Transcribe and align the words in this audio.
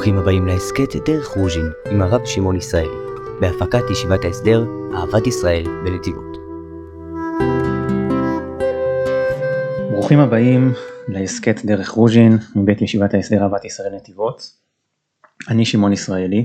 ברוכים 0.00 0.18
הבאים 0.18 0.46
להסכת 0.46 0.96
דרך 1.08 1.26
רוז'ין 1.26 1.70
עם 1.90 2.02
הרב 2.02 2.26
שמעון 2.26 2.56
ישראלי, 2.56 2.96
בהפקת 3.40 3.90
ישיבת 3.92 4.24
ההסדר 4.24 4.66
אהבת 4.94 5.26
ישראל 5.26 5.64
בנתיבות. 5.84 6.36
ברוכים 9.90 10.18
הבאים 10.18 10.72
להסכת 11.08 11.64
דרך 11.64 11.90
רוז'ין 11.90 12.38
מבית 12.56 12.82
ישיבת 12.82 13.14
ההסדר 13.14 13.42
אהבת 13.42 13.64
ישראל 13.64 13.94
נתיבות. 13.94 14.42
אני 15.48 15.64
שמעון 15.64 15.92
ישראלי. 15.92 16.44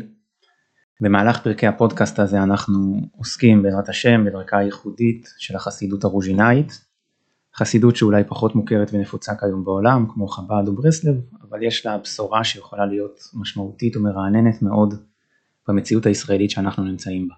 במהלך 1.01 1.43
פרקי 1.43 1.67
הפודקאסט 1.67 2.19
הזה 2.19 2.43
אנחנו 2.43 3.01
עוסקים 3.17 3.63
בעזרת 3.63 3.89
השם 3.89 4.25
בדרכה 4.25 4.57
הייחודית 4.57 5.29
של 5.37 5.55
החסידות 5.55 6.03
הרוז'ינאית, 6.03 6.84
חסידות 7.57 7.95
שאולי 7.95 8.23
פחות 8.27 8.55
מוכרת 8.55 8.89
ונפוצה 8.93 9.35
כיום 9.35 9.65
בעולם 9.65 10.05
כמו 10.13 10.27
חב"ד 10.27 10.67
וברסלב, 10.67 11.15
אבל 11.49 11.63
יש 11.63 11.85
לה 11.85 11.97
בשורה 11.97 12.43
שיכולה 12.43 12.85
להיות 12.85 13.19
משמעותית 13.33 13.97
ומרעננת 13.97 14.61
מאוד 14.61 14.93
במציאות 15.67 16.05
הישראלית 16.05 16.49
שאנחנו 16.49 16.83
נמצאים 16.83 17.27
בה. 17.27 17.35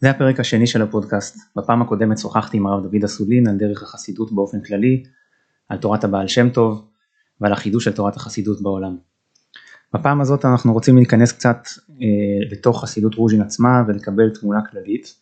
זה 0.00 0.10
הפרק 0.10 0.40
השני 0.40 0.66
של 0.66 0.82
הפודקאסט, 0.82 1.38
בפעם 1.56 1.82
הקודמת 1.82 2.18
שוחחתי 2.18 2.56
עם 2.56 2.66
הרב 2.66 2.82
דוד 2.82 3.04
אסולין 3.04 3.48
על 3.48 3.56
דרך 3.56 3.82
החסידות 3.82 4.32
באופן 4.32 4.60
כללי, 4.60 5.04
על 5.68 5.78
תורת 5.78 6.04
הבעל 6.04 6.28
שם 6.28 6.50
טוב 6.50 6.88
ועל 7.40 7.52
החידוש 7.52 7.84
של 7.84 7.92
תורת 7.92 8.16
החסידות 8.16 8.62
בעולם. 8.62 8.96
בפעם 9.94 10.20
הזאת 10.20 10.44
אנחנו 10.44 10.72
רוצים 10.72 10.96
להיכנס 10.96 11.32
קצת 11.32 11.58
אה, 11.90 12.50
לתוך 12.50 12.82
חסידות 12.82 13.14
רוז'ין 13.14 13.42
עצמה 13.42 13.82
ולקבל 13.88 14.30
תמונה 14.30 14.60
כללית 14.70 15.14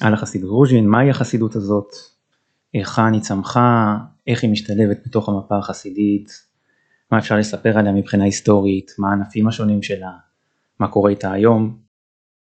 על 0.00 0.14
החסידות 0.14 0.50
רוז'ין, 0.50 0.88
מהי 0.88 1.10
החסידות 1.10 1.56
הזאת, 1.56 1.92
היכן 2.72 3.12
היא 3.12 3.20
צמחה, 3.20 3.96
איך 4.26 4.42
היא 4.42 4.50
משתלבת 4.50 4.98
בתוך 5.06 5.28
המפה 5.28 5.58
החסידית, 5.58 6.50
מה 7.12 7.18
אפשר 7.18 7.36
לספר 7.36 7.78
עליה 7.78 7.92
מבחינה 7.92 8.24
היסטורית, 8.24 8.92
מה 8.98 9.10
הענפים 9.10 9.48
השונים 9.48 9.82
שלה, 9.82 10.12
מה 10.78 10.88
קורה 10.88 11.10
איתה 11.10 11.32
היום. 11.32 11.78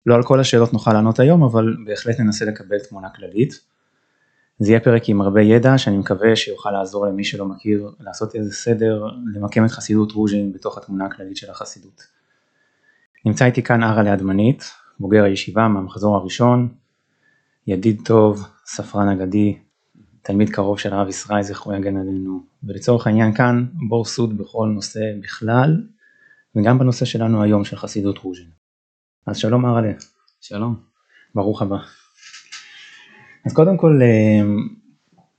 לא 0.06 0.16
על 0.16 0.24
כל 0.24 0.40
השאלות 0.40 0.74
נוכל 0.74 0.94
לענות 0.94 1.20
היום, 1.20 1.44
אבל 1.44 1.76
בהחלט 1.86 2.20
ננסה 2.20 2.46
לקבל 2.46 2.80
תמונה 2.80 3.10
כללית. 3.10 3.54
זה 4.60 4.72
יהיה 4.72 4.80
פרק 4.80 5.10
עם 5.10 5.22
הרבה 5.22 5.42
ידע 5.42 5.78
שאני 5.78 5.98
מקווה 5.98 6.36
שיוכל 6.36 6.72
לעזור 6.72 7.08
למי 7.08 7.24
שלא 7.24 7.46
מכיר 7.46 7.92
לעשות 8.00 8.36
איזה 8.36 8.54
סדר, 8.54 9.06
למקם 9.34 9.66
את 9.66 9.72
חסידות 9.72 10.12
רוז'ין 10.12 10.54
בתוך 10.54 10.78
התמונה 10.78 11.06
הכללית 11.06 11.38
של 11.38 11.52
החסידות. 11.52 12.04
נמצא 13.26 13.46
איתי 13.46 13.64
כאן 13.64 13.84
ארה 13.84 14.04
לידמנית, 14.04 14.64
בוגר 15.00 15.24
הישיבה 15.24 15.68
מהמחזור 15.68 16.16
הראשון, 16.16 16.70
ידיד 17.68 18.02
טוב, 18.06 18.48
ספרן 18.66 19.10
אגדי, 19.10 19.58
תלמיד 20.28 20.50
קרוב 20.50 20.80
של 20.80 20.94
הרב 20.94 21.08
ישראל 21.08 21.42
זכרו 21.42 21.74
יגן 21.74 21.98
עלינו, 21.98 22.44
ולצורך 22.64 23.08
העניין 23.08 23.34
כאן 23.34 23.66
בור 23.90 24.06
סוד 24.06 24.38
בכל 24.38 24.68
נושא 24.74 25.00
בכלל, 25.24 25.82
וגם 26.56 26.80
בנושא 26.80 27.06
שלנו 27.06 27.44
היום 27.44 27.64
של 27.64 27.78
חסידות 27.78 28.18
רוז'ין. 28.18 28.50
אז 29.26 29.38
שלום 29.38 29.66
ארלה. 29.66 29.92
שלום. 30.42 30.76
ברוך 31.36 31.62
הבא. 31.62 31.78
אז 33.46 33.54
קודם 33.54 33.78
כל, 33.78 34.00
אה, 34.02 34.48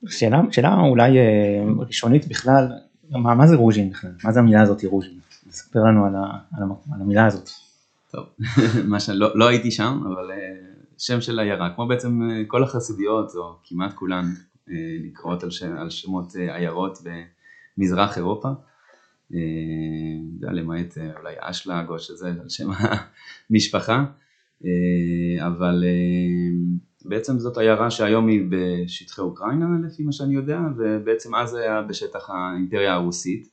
שאלה, 0.09 0.41
שאלה 0.51 0.77
אולי 0.81 1.19
אה, 1.19 1.65
ראשונית 1.79 2.29
בכלל, 2.29 2.69
מה, 3.11 3.35
מה 3.35 3.47
זה 3.47 3.57
רוז'ין 3.57 3.91
בכלל? 3.91 4.11
מה 4.25 4.33
זה 4.33 4.41
המילה 4.41 4.63
הזאת 4.63 4.85
רוז'ין? 4.85 5.19
תספר 5.49 5.81
לנו 5.81 6.07
על, 6.07 6.15
ה, 6.15 6.19
על, 6.57 6.63
ה, 6.63 6.95
על 6.95 7.01
המילה 7.01 7.27
הזאת. 7.27 7.51
טוב, 8.11 8.27
מה 8.93 9.01
שלא 9.01 9.31
לא 9.35 9.49
הייתי 9.49 9.71
שם, 9.71 10.01
אבל 10.07 10.31
אה, 10.31 10.37
שם 10.99 11.21
של 11.21 11.39
עיירה, 11.39 11.75
כמו 11.75 11.89
בעצם 11.89 12.21
כל 12.47 12.63
החסידיות, 12.63 13.35
או 13.35 13.57
כמעט 13.65 13.93
כולן, 13.95 14.25
נקראות 15.05 15.43
על, 15.43 15.51
שם, 15.51 15.77
על 15.77 15.91
שמות 15.91 16.37
עיירות 16.37 16.99
במזרח 17.79 18.17
אירופה. 18.17 18.49
למעט 20.43 20.99
אולי 21.19 21.35
אשלג 21.39 21.89
או 21.89 21.99
שזה 21.99 22.29
על 22.29 22.49
שם 22.49 22.69
המשפחה, 23.51 24.05
אבל 25.47 25.85
בעצם 27.05 27.39
זאת 27.39 27.59
עיירה 27.59 27.91
שהיום 27.91 28.29
היא 28.29 28.43
בשטחי 28.49 29.21
אוקראינה 29.21 29.67
לפי 29.87 30.03
מה 30.03 30.13
שאני 30.13 30.35
יודע, 30.35 30.61
ובעצם 30.77 31.35
אז 31.35 31.55
היה 31.55 31.83
בשטח 31.83 32.31
האימפריה 32.31 32.95
הרוסית. 32.95 33.49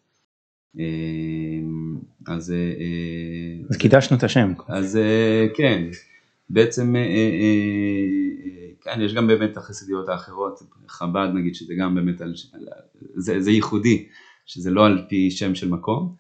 אז... 2.28 2.54
אז 3.70 3.78
קידשנו 3.78 4.18
את 4.18 4.24
השם. 4.24 4.54
אז 4.68 5.00
כן, 5.58 5.84
בעצם, 6.50 6.96
כן, 8.86 9.02
יש 9.02 9.14
גם 9.14 9.28
באמת 9.28 9.58
החסידיות 9.58 10.10
האחרות, 10.10 10.60
חב"ד 10.88 11.28
נגיד, 11.34 11.56
שזה 11.56 11.74
גם 11.80 11.96
באמת, 11.96 12.22
זה, 13.16 13.42
זה 13.42 13.52
ייחודי, 13.52 14.08
שזה 14.46 14.72
לא 14.72 14.86
על 14.86 15.06
פי 15.10 15.32
שם 15.32 15.56
של 15.56 15.70
מקום. 15.70 16.16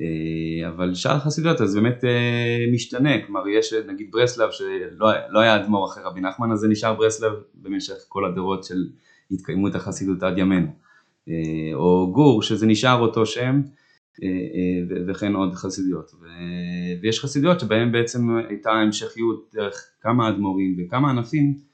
אה, 0.00 0.68
אבל 0.68 0.94
שאר 0.94 1.12
החסידויות 1.16 1.60
אז 1.60 1.74
באמת 1.74 2.04
אה, 2.04 2.64
משתנה, 2.72 3.26
כלומר 3.26 3.48
יש 3.48 3.72
נגיד 3.72 4.08
ברסלב 4.10 4.50
שלא 4.50 5.08
לא 5.28 5.40
היה 5.40 5.56
אדמו"ר 5.56 5.86
אחרי 5.86 6.02
רבי 6.04 6.20
נחמן 6.20 6.52
אז 6.52 6.58
זה 6.58 6.68
נשאר 6.68 6.94
ברסלב 6.94 7.32
במשך 7.54 7.94
כל 8.08 8.24
הדורות 8.24 8.64
של 8.64 8.86
התקיימות 9.30 9.74
החסידות 9.74 10.22
עד 10.22 10.38
ימינו, 10.38 10.68
אה, 11.28 11.74
או 11.74 12.12
גור 12.12 12.42
שזה 12.42 12.66
נשאר 12.66 13.00
אותו 13.00 13.26
שם 13.26 13.60
וכן 15.06 15.34
עוד 15.34 15.54
חסידויות, 15.54 16.10
ויש 17.02 17.20
חסידויות 17.20 17.60
שבהן 17.60 17.92
בעצם 17.92 18.36
הייתה 18.48 18.70
המשכיות 18.70 19.50
דרך 19.54 19.90
כמה 20.00 20.28
אדמו"רים 20.28 20.76
וכמה 20.78 21.10
ענפים, 21.10 21.67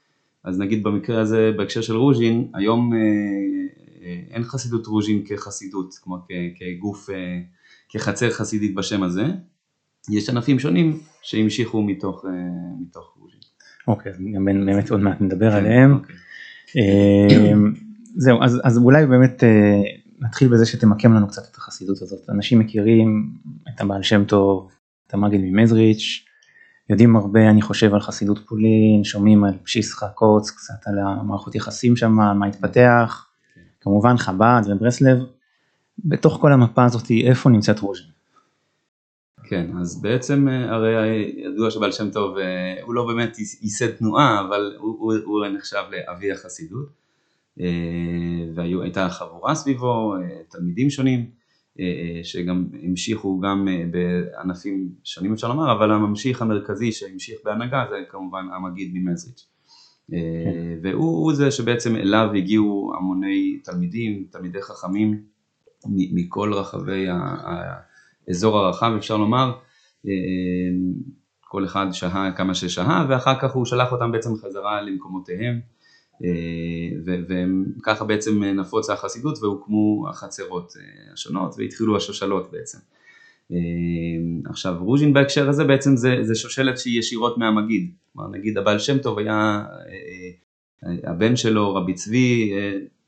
אז 0.45 0.59
נגיד 0.59 0.83
במקרה 0.83 1.21
הזה 1.21 1.51
בהקשר 1.57 1.81
של 1.81 1.95
רוז'ין, 1.95 2.47
היום 2.53 2.93
אין 4.31 4.43
חסידות 4.43 4.87
רוז'ין 4.87 5.23
כחסידות, 5.25 5.95
כמו 6.01 6.17
כגוף 6.55 7.09
כחצר 7.89 8.29
חסידית 8.29 8.75
בשם 8.75 9.03
הזה. 9.03 9.25
יש 10.09 10.29
ענפים 10.29 10.59
שונים 10.59 10.99
שהמשיכו 11.21 11.81
מתוך, 11.81 12.25
אה, 12.25 12.31
מתוך 12.81 13.17
רוז'ין. 13.19 13.39
אוקיי, 13.87 14.11
אז 14.11 14.17
גם 14.35 14.45
באמת 14.45 14.91
עוד 14.91 14.99
מעט 14.99 15.21
נדבר 15.21 15.51
כן, 15.51 15.57
עליהם. 15.57 15.93
אוקיי. 15.93 16.15
אה, 16.77 17.53
זהו, 18.15 18.43
אז, 18.43 18.61
אז 18.63 18.77
אולי 18.77 19.05
באמת 19.05 19.43
אה, 19.43 19.81
נתחיל 20.19 20.47
בזה 20.47 20.65
שתמקם 20.65 21.13
לנו 21.13 21.27
קצת 21.27 21.41
את 21.51 21.55
החסידות 21.55 22.01
הזאת. 22.01 22.29
אנשים 22.29 22.59
מכירים 22.59 23.33
את 23.69 23.81
הבעל 23.81 24.03
שם 24.03 24.23
טוב, 24.23 24.71
את 25.07 25.13
המגיד 25.13 25.41
ממזריץ', 25.43 26.25
יודעים 26.89 27.15
הרבה 27.15 27.49
אני 27.49 27.61
חושב 27.61 27.93
על 27.93 27.99
חסידות 27.99 28.39
פולין, 28.47 29.03
שומעים 29.03 29.43
על 29.43 29.53
פשיסחה 29.63 30.07
קוץ, 30.07 30.49
קצת 30.49 30.87
על 30.87 30.99
המערכות 30.99 31.55
יחסים 31.55 31.95
שם, 31.95 32.11
מה 32.11 32.45
התפתח, 32.47 33.27
כן. 33.55 33.61
כמובן 33.81 34.17
חב"ד 34.17 34.61
וברסלב, 34.67 35.17
בתוך 36.05 36.37
כל 36.41 36.51
המפה 36.53 36.85
הזאת 36.85 37.11
איפה 37.11 37.49
נמצאת 37.49 37.79
רוז'ין? 37.79 38.15
כן, 39.47 39.71
אז 39.81 40.01
בעצם 40.01 40.47
אה, 40.47 40.73
הרי 40.73 41.33
ידוע 41.37 41.71
שבעל 41.71 41.91
שם 41.91 42.09
טוב 42.09 42.37
אה, 42.37 42.75
הוא 42.81 42.93
לא 42.93 43.07
באמת 43.07 43.39
ייסד 43.61 43.89
תנועה, 43.91 44.45
אבל 44.47 44.75
הוא, 44.77 44.95
הוא, 44.99 45.13
הוא 45.25 45.45
נחשב 45.47 45.83
לאבי 45.91 46.31
החסידות, 46.31 46.89
אה, 47.59 47.65
והייתה 48.55 49.09
חבורה 49.09 49.55
סביבו, 49.55 50.13
תלמידים 50.49 50.89
שונים, 50.89 51.29
שגם 52.23 52.65
המשיכו 52.83 53.39
גם 53.39 53.67
בענפים 53.91 54.89
שונים 55.03 55.33
אפשר 55.33 55.47
לומר, 55.47 55.71
אבל 55.71 55.91
הממשיך 55.91 56.41
המרכזי 56.41 56.91
שהמשיך 56.91 57.39
בהנהגה 57.45 57.85
זה 57.89 57.95
כמובן 58.09 58.45
המגיד 58.55 58.91
ממזריץ'. 58.93 59.47
כן. 60.11 60.15
והוא 60.81 61.33
זה 61.33 61.51
שבעצם 61.51 61.95
אליו 61.95 62.29
הגיעו 62.35 62.93
המוני 62.97 63.59
תלמידים, 63.63 64.25
תלמידי 64.31 64.61
חכמים, 64.61 65.21
מכל 65.87 66.53
רחבי 66.53 67.05
האזור 68.27 68.57
הרחב 68.57 68.93
אפשר 68.97 69.17
לומר, 69.17 69.51
אה, 70.07 70.11
כל 71.41 71.65
אחד 71.65 71.87
שהה 71.91 72.31
כמה 72.31 72.53
ששהה 72.53 73.05
ואחר 73.09 73.39
כך 73.39 73.53
הוא 73.53 73.65
שלח 73.65 73.91
אותם 73.91 74.11
בעצם 74.11 74.29
חזרה 74.35 74.81
למקומותיהם 74.81 75.53
אה, 75.53 75.74
וככה 77.77 78.05
בעצם 78.05 78.43
נפוצה 78.43 78.93
החסידות 78.93 79.37
והוקמו 79.41 80.05
החצרות 80.09 80.73
אה, 80.79 81.13
השונות 81.13 81.55
והתחילו 81.57 81.97
השושלות 81.97 82.51
בעצם. 82.51 82.77
עכשיו 84.45 84.75
רוז'ין 84.79 85.13
בהקשר 85.13 85.49
הזה 85.49 85.63
בעצם 85.63 85.95
זה, 85.95 86.17
זה 86.21 86.35
שושלת 86.35 86.77
שהיא 86.77 86.99
ישירות 86.99 87.37
מהמגיד, 87.37 87.91
כלומר 88.13 88.29
נגיד 88.29 88.57
הבעל 88.57 88.79
שם 88.79 88.97
טוב 88.97 89.19
היה 89.19 89.65
הבן 90.83 91.35
שלו 91.35 91.75
רבי 91.75 91.93
צבי 91.93 92.51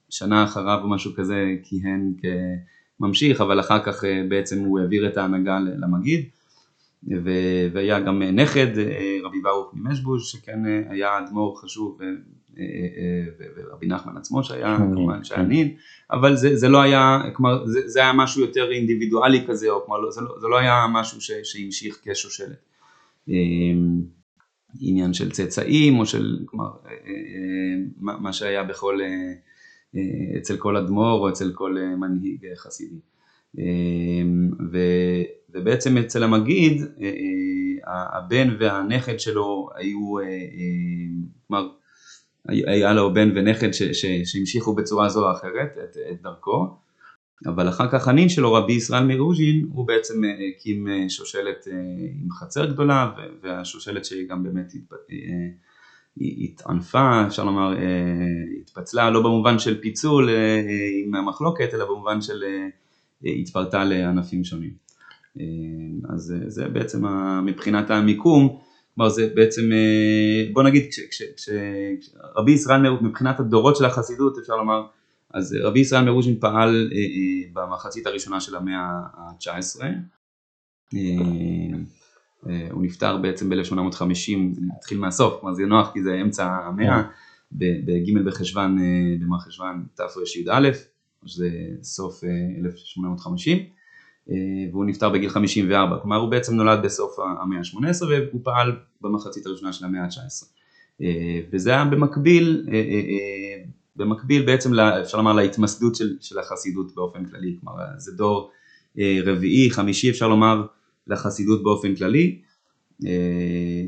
שנה 0.09 0.43
אחריו 0.43 0.79
או 0.83 0.89
משהו 0.89 1.13
כזה 1.15 1.55
כיהן 1.63 2.13
כממשיך, 2.99 3.41
אבל 3.41 3.59
אחר 3.59 3.83
כך 3.83 4.03
אה, 4.03 4.23
בעצם 4.29 4.59
הוא 4.59 4.79
העביר 4.79 5.07
את 5.07 5.17
ההנהגה 5.17 5.59
למגיד, 5.59 6.25
והיה 7.73 7.99
גם 7.99 8.23
נכד, 8.23 8.77
אה, 8.77 9.17
רבי 9.23 9.41
ברוך 9.41 9.73
ממשבוש, 9.73 10.31
שכן 10.31 10.65
אה, 10.65 10.81
היה 10.89 11.19
אדמו"ר 11.19 11.61
חשוב, 11.61 11.99
ורבי 13.55 13.87
נחמן 13.87 14.17
עצמו 14.17 14.43
שהיה 14.43 14.77
כמובן 14.77 15.23
שהיה 15.23 15.41
כן. 15.41 15.47
נין, 15.47 15.75
אבל 16.11 16.35
זה, 16.35 16.55
זה 16.55 16.69
לא 16.69 16.81
היה, 16.81 17.19
כלומר 17.33 17.65
זה, 17.65 17.87
זה 17.87 17.99
היה 17.99 18.13
משהו 18.13 18.41
יותר 18.41 18.71
אינדיבידואלי 18.71 19.43
כזה, 19.47 19.69
או 19.69 19.85
כלומר 19.85 20.11
זה 20.11 20.21
לא, 20.21 20.35
זה 20.41 20.47
לא 20.47 20.57
היה 20.57 20.85
משהו 20.93 21.21
ש, 21.21 21.31
שהמשיך 21.43 21.99
כשושלת. 22.03 22.67
עניין 24.79 25.13
של 25.13 25.31
צאצאים, 25.31 25.99
או 25.99 26.05
של, 26.05 26.39
כלומר, 26.45 26.69
מה 27.97 28.33
שהיה 28.33 28.63
בכל 28.63 28.99
אה, 29.95 30.37
אצל 30.37 30.57
כל 30.57 30.77
אדמו"ר 30.77 31.19
או 31.19 31.29
אצל 31.29 31.51
כל 31.53 31.77
אה, 31.77 31.95
מנהיג 31.95 32.45
חסידי. 32.55 32.99
אה, 33.59 33.63
ובעצם 35.53 35.97
אצל 35.97 36.23
המגיד 36.23 36.81
הבן 38.13 38.55
והנכד 38.59 39.19
שלו 39.19 39.69
היו, 39.75 40.15
כלומר 41.47 41.69
היה 42.47 42.93
לו 42.93 43.13
בן 43.13 43.31
ונכד 43.35 43.69
שהמשיכו 44.23 44.75
בצורה 44.75 45.09
זו 45.09 45.27
או 45.27 45.31
אחרת 45.31 45.77
את, 45.83 45.97
את 46.11 46.21
דרכו, 46.21 46.77
אבל 47.45 47.69
אחר 47.69 47.91
כך 47.91 48.07
הנין 48.07 48.29
שלו 48.29 48.53
רבי 48.53 48.73
ישראל 48.73 49.03
מרוז'ין 49.03 49.67
הוא 49.73 49.87
בעצם 49.87 50.21
הקים 50.55 50.87
שושלת 51.09 51.67
עם 52.23 52.31
חצר 52.31 52.65
גדולה 52.65 53.11
והשושלת 53.43 54.05
שהיא 54.05 54.29
גם 54.29 54.43
באמת 54.43 54.73
התענפה, 56.21 57.27
אפשר 57.27 57.43
לומר, 57.43 57.77
התפצלה 58.61 59.09
לא 59.09 59.19
במובן 59.23 59.59
של 59.59 59.81
פיצול 59.81 60.29
עם 61.05 61.15
המחלוקת 61.15 61.73
אלא 61.73 61.85
במובן 61.85 62.21
של 62.21 62.43
התפרטה 63.23 63.83
לענפים 63.83 64.43
שונים. 64.43 64.73
אז 66.09 66.35
זה 66.47 66.67
בעצם 66.67 67.05
מבחינת 67.45 67.91
המיקום 67.91 68.59
כלומר 68.97 69.09
זה 69.09 69.29
בעצם, 69.35 69.71
אה, 69.71 70.53
בוא 70.53 70.63
נגיד 70.63 70.89
כשרבי 71.35 72.51
ישראל 72.51 72.89
מבחינת 73.01 73.39
הדורות 73.39 73.75
של 73.75 73.85
החסידות 73.85 74.37
אפשר 74.37 74.55
לומר, 74.55 74.85
אז 75.33 75.57
רבי 75.61 75.79
ישראל 75.79 76.05
מרוז'ין 76.05 76.39
פעל 76.39 76.89
אה, 76.91 76.97
אה, 76.97 77.49
במחצית 77.53 78.07
הראשונה 78.07 78.39
של 78.39 78.55
המאה 78.55 78.79
ה-19, 79.13 79.81
הוא 82.71 82.83
נפטר 82.83 83.17
בעצם 83.17 83.49
ב-1850, 83.49 84.37
נתחיל 84.75 84.99
מהסוף, 84.99 85.39
כלומר 85.39 85.55
זה 85.55 85.65
נוח 85.65 85.91
כי 85.93 86.03
זה 86.03 86.21
אמצע 86.21 86.45
המאה, 86.45 87.03
בג' 87.51 88.25
בחשוון, 88.25 88.77
במר 89.19 89.39
חשוון 89.39 89.85
תרי"א, 89.95 90.69
שזה 91.25 91.49
סוף 91.81 92.23
1850. 92.65 93.76
אה, 94.31 94.35
והוא 94.71 94.85
נפטר 94.85 95.09
בגיל 95.09 95.29
54, 95.29 95.97
כלומר 96.01 96.17
הוא 96.17 96.31
בעצם 96.31 96.55
נולד 96.55 96.79
בסוף 96.83 97.19
המאה 97.19 97.59
ה-18 97.59 98.05
והוא 98.05 98.41
פעל 98.43 98.71
במחצית 99.01 99.45
הראשונה 99.45 99.73
של 99.73 99.85
המאה 99.85 100.03
ה-19. 100.03 100.45
אה, 101.01 101.39
וזה 101.53 101.69
היה 101.69 101.85
במקביל, 101.85 102.67
אה, 102.73 103.63
במקביל 103.95 104.45
בעצם 104.45 104.79
אפשר 104.79 105.17
לומר 105.17 105.33
להתמסדות 105.33 105.95
של, 105.95 106.17
של 106.21 106.39
החסידות 106.39 106.95
באופן 106.95 107.25
כללי, 107.25 107.57
כלומר 107.61 107.83
זה 107.97 108.11
דור 108.11 108.51
רביעי, 109.25 109.71
חמישי 109.71 110.09
אפשר 110.09 110.27
לומר 110.27 110.65
לחסידות 111.07 111.63
באופן 111.63 111.95
כללי, 111.95 112.41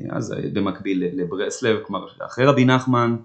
אז 0.10 0.36
במקביל 0.54 1.04
לברסלב, 1.14 1.78
כלומר 1.84 2.06
אחרי 2.26 2.46
רבי 2.46 2.66
נחמן 2.66 3.16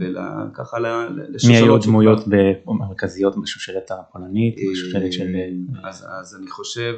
וככה 0.00 0.78
לשושלות. 0.78 1.50
מי 1.50 1.56
היו 1.56 1.78
דמויות 1.78 2.20
מרכזיות 2.66 3.42
בשושלת 3.42 3.90
הפולנית, 3.90 4.56
בשושלת 4.72 5.12
של... 5.12 5.36
אז 5.84 6.36
אני 6.40 6.50
חושב, 6.50 6.94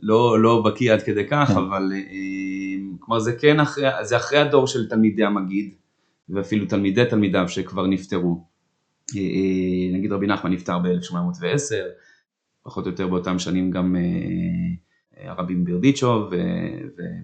לא, 0.00 0.42
לא 0.42 0.62
בקיא 0.66 0.92
עד 0.92 1.02
כדי 1.02 1.26
כך, 1.28 1.48
כן. 1.48 1.56
אבל 1.58 1.92
כלומר 2.98 3.20
זה 3.20 3.32
כן 3.32 3.56
זה 4.02 4.16
אחרי 4.16 4.38
הדור 4.38 4.66
של 4.66 4.88
תלמידי 4.88 5.24
המגיד, 5.24 5.74
ואפילו 6.28 6.66
תלמידי 6.66 7.04
תלמידיו 7.10 7.48
שכבר 7.48 7.86
נפטרו. 7.86 8.44
נגיד 9.92 10.12
רבי 10.12 10.26
נחמן 10.26 10.52
נפטר 10.52 10.78
ב-1810, 10.78 11.74
פחות 12.62 12.86
או 12.86 12.90
יותר 12.90 13.08
באותם 13.08 13.38
שנים 13.38 13.70
גם 13.70 13.96
הרבי 15.16 15.54
מברדיצ'וב 15.54 16.32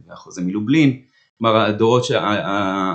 והחוזה 0.09 0.43
מלובלין. 0.43 1.01
כלומר 1.39 1.57
הדורות, 1.57 2.03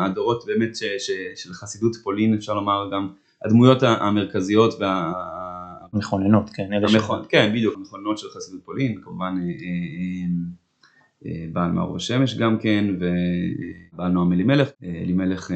הדורות 0.06 0.44
באמת 0.46 0.76
ש, 0.76 0.84
ש, 0.84 1.12
של 1.36 1.54
חסידות 1.54 1.96
פולין 2.04 2.34
אפשר 2.34 2.54
לומר 2.54 2.90
גם 2.94 3.10
הדמויות 3.46 3.84
המרכזיות 3.84 4.74
וה... 4.80 5.14
מכוננות, 5.94 6.50
כן, 6.50 6.70
המכונ... 6.74 7.20
כן, 7.30 7.50
בדיוק, 7.54 7.76
המכוננות 7.78 8.18
של 8.18 8.28
חסידות 8.30 8.62
פולין, 8.66 9.02
כמובן 9.04 9.36
אה, 9.42 9.48
אה, 9.48 10.28
אה, 11.26 11.46
בעל 11.54 11.72
מאור 11.72 11.96
השמש 11.96 12.38
גם 12.38 12.58
כן, 12.60 12.86
ובעל 13.00 14.12
נועם 14.12 14.34
אלימלך, 14.34 14.70
אלימלך 14.84 15.52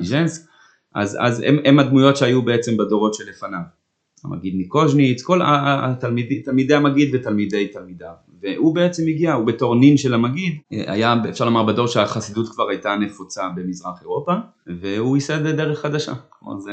ז'נסק, 0.00 0.46
אז, 0.94 1.18
אז 1.20 1.40
הם, 1.46 1.56
הם 1.64 1.78
הדמויות 1.78 2.16
שהיו 2.16 2.42
בעצם 2.42 2.76
בדורות 2.76 3.14
שלפניו. 3.14 3.81
המגיד 4.24 4.54
ניקוז'ניץ, 4.56 5.22
כל 5.22 5.40
התלמידי, 5.44 6.42
תלמידי 6.42 6.74
המגיד 6.74 7.14
ותלמידי 7.14 7.68
תלמידיו. 7.68 8.12
והוא 8.42 8.74
בעצם 8.74 9.02
הגיע, 9.08 9.32
הוא 9.32 9.46
בתור 9.46 9.74
נין 9.74 9.96
של 9.96 10.14
המגיד, 10.14 10.52
היה 10.70 11.14
אפשר 11.30 11.44
לומר 11.44 11.62
בדור 11.62 11.86
שהחסידות 11.86 12.48
כבר 12.48 12.68
הייתה 12.68 12.96
נפוצה 13.00 13.42
במזרח 13.56 14.02
אירופה, 14.02 14.32
והוא 14.66 15.16
ייסד 15.16 15.46
דרך 15.46 15.80
חדשה. 15.80 16.12
כלומר 16.28 16.60
זה 16.60 16.70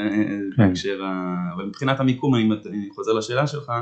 כן. 0.56 0.68
בהקשר 0.68 1.04
ה... 1.04 1.34
אבל 1.54 1.64
מבחינת 1.64 2.00
המיקום, 2.00 2.34
אני, 2.34 2.48
אני 2.66 2.88
חוזר 2.94 3.12
לשאלה 3.12 3.46
שלך, 3.46 3.72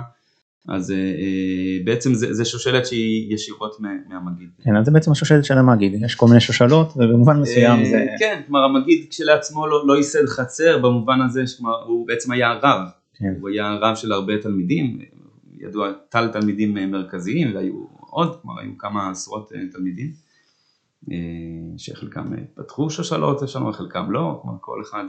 אז 0.68 0.90
אה, 0.90 1.84
בעצם 1.84 2.14
זה, 2.14 2.34
זה 2.34 2.44
שושלת 2.44 2.86
שהיא 2.86 3.34
ישירות 3.34 3.76
מהמגיד. 4.08 4.48
כן, 4.64 4.76
אז 4.76 4.86
זה 4.86 4.90
בעצם 4.90 5.12
השושלת 5.12 5.44
של 5.44 5.58
המגיד, 5.58 6.02
יש 6.04 6.14
כל 6.14 6.26
מיני 6.26 6.40
שושלות 6.40 6.92
ובמובן 6.96 7.40
מסוים 7.40 7.84
זה... 7.84 8.06
כן, 8.18 8.40
כלומר 8.46 8.64
המגיד 8.64 9.06
כשלעצמו 9.10 9.66
לא, 9.66 9.86
לא 9.86 9.96
ייסד 9.96 10.26
חצר 10.26 10.78
במובן 10.78 11.20
הזה, 11.20 11.42
כלומר 11.58 11.82
הוא 11.86 12.06
בעצם 12.06 12.32
היה 12.32 12.52
רב, 12.52 12.80
כן. 13.18 13.34
הוא 13.40 13.48
היה 13.48 13.74
רב 13.74 13.96
של 13.96 14.12
הרבה 14.12 14.42
תלמידים, 14.42 14.98
ידוע 15.58 15.92
טל 16.08 16.28
תלמידים 16.28 16.90
מרכזיים 16.90 17.54
והיו 17.54 17.86
עוד, 18.00 18.40
כלומר 18.42 18.60
היו 18.60 18.78
כמה 18.78 19.10
עשרות 19.10 19.52
אה, 19.52 19.60
תלמידים 19.72 20.12
אה, 21.10 21.16
שחלקם 21.76 22.32
אה, 22.32 22.38
פתחו 22.54 22.90
שושלות, 22.90 23.42
יש 23.42 23.56
לנו 23.56 23.72
חלקם 23.72 24.10
לא, 24.10 24.38
כלומר 24.42 24.58
כל 24.60 24.82
אחד... 24.82 25.04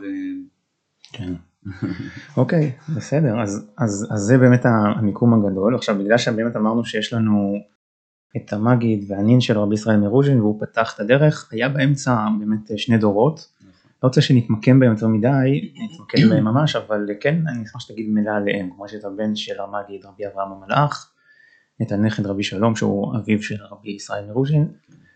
כן. 1.14 1.34
אוקיי, 2.38 2.72
בסדר, 2.96 3.42
אז, 3.42 3.72
אז, 3.78 4.08
אז 4.12 4.20
זה 4.20 4.38
באמת 4.38 4.66
המיקום 4.66 5.34
הגדול. 5.34 5.76
עכשיו 5.76 5.98
בגלל 6.00 6.18
שבאמת 6.18 6.56
אמרנו 6.56 6.86
שיש 6.86 7.14
לנו 7.14 7.56
את 8.38 8.54
המגיד 8.54 9.06
והנין 9.08 9.42
של 9.42 9.58
רבי 9.58 9.74
ישראל 9.74 9.98
מרוז'ין 9.98 10.40
והוא 10.40 10.62
פתח 10.62 10.96
את 10.96 11.00
הדרך, 11.00 11.50
היה 11.52 11.70
באמצע 11.70 12.26
באמת 12.40 12.72
שני 12.78 12.98
דורות. 12.98 13.59
לא 14.04 14.08
רוצה 14.08 14.22
שנתמקם 14.22 14.80
בהם 14.80 14.92
יותר 14.92 15.08
מדי, 15.08 15.28
נתמקם 15.84 16.30
בהם 16.30 16.44
ממש, 16.44 16.76
אבל 16.76 17.08
כן 17.22 17.36
אני 17.48 17.64
אשמח 17.64 17.82
שתגיד 17.82 18.10
מילה 18.10 18.36
עליהם, 18.36 18.70
כמו 18.76 18.88
שאת 18.88 19.04
הבן 19.04 19.36
של 19.36 19.62
המגיד 19.62 20.06
רבי 20.06 20.28
אברהם 20.28 20.52
המלאך, 20.52 21.12
את 21.82 21.92
הנכד 21.92 22.26
רבי 22.26 22.44
שלום 22.44 22.76
שהוא 22.76 23.18
אביו 23.18 23.44
של 23.44 23.56
רבי 23.72 23.92
ישראל 23.92 24.26
מרוז'ין, 24.26 24.68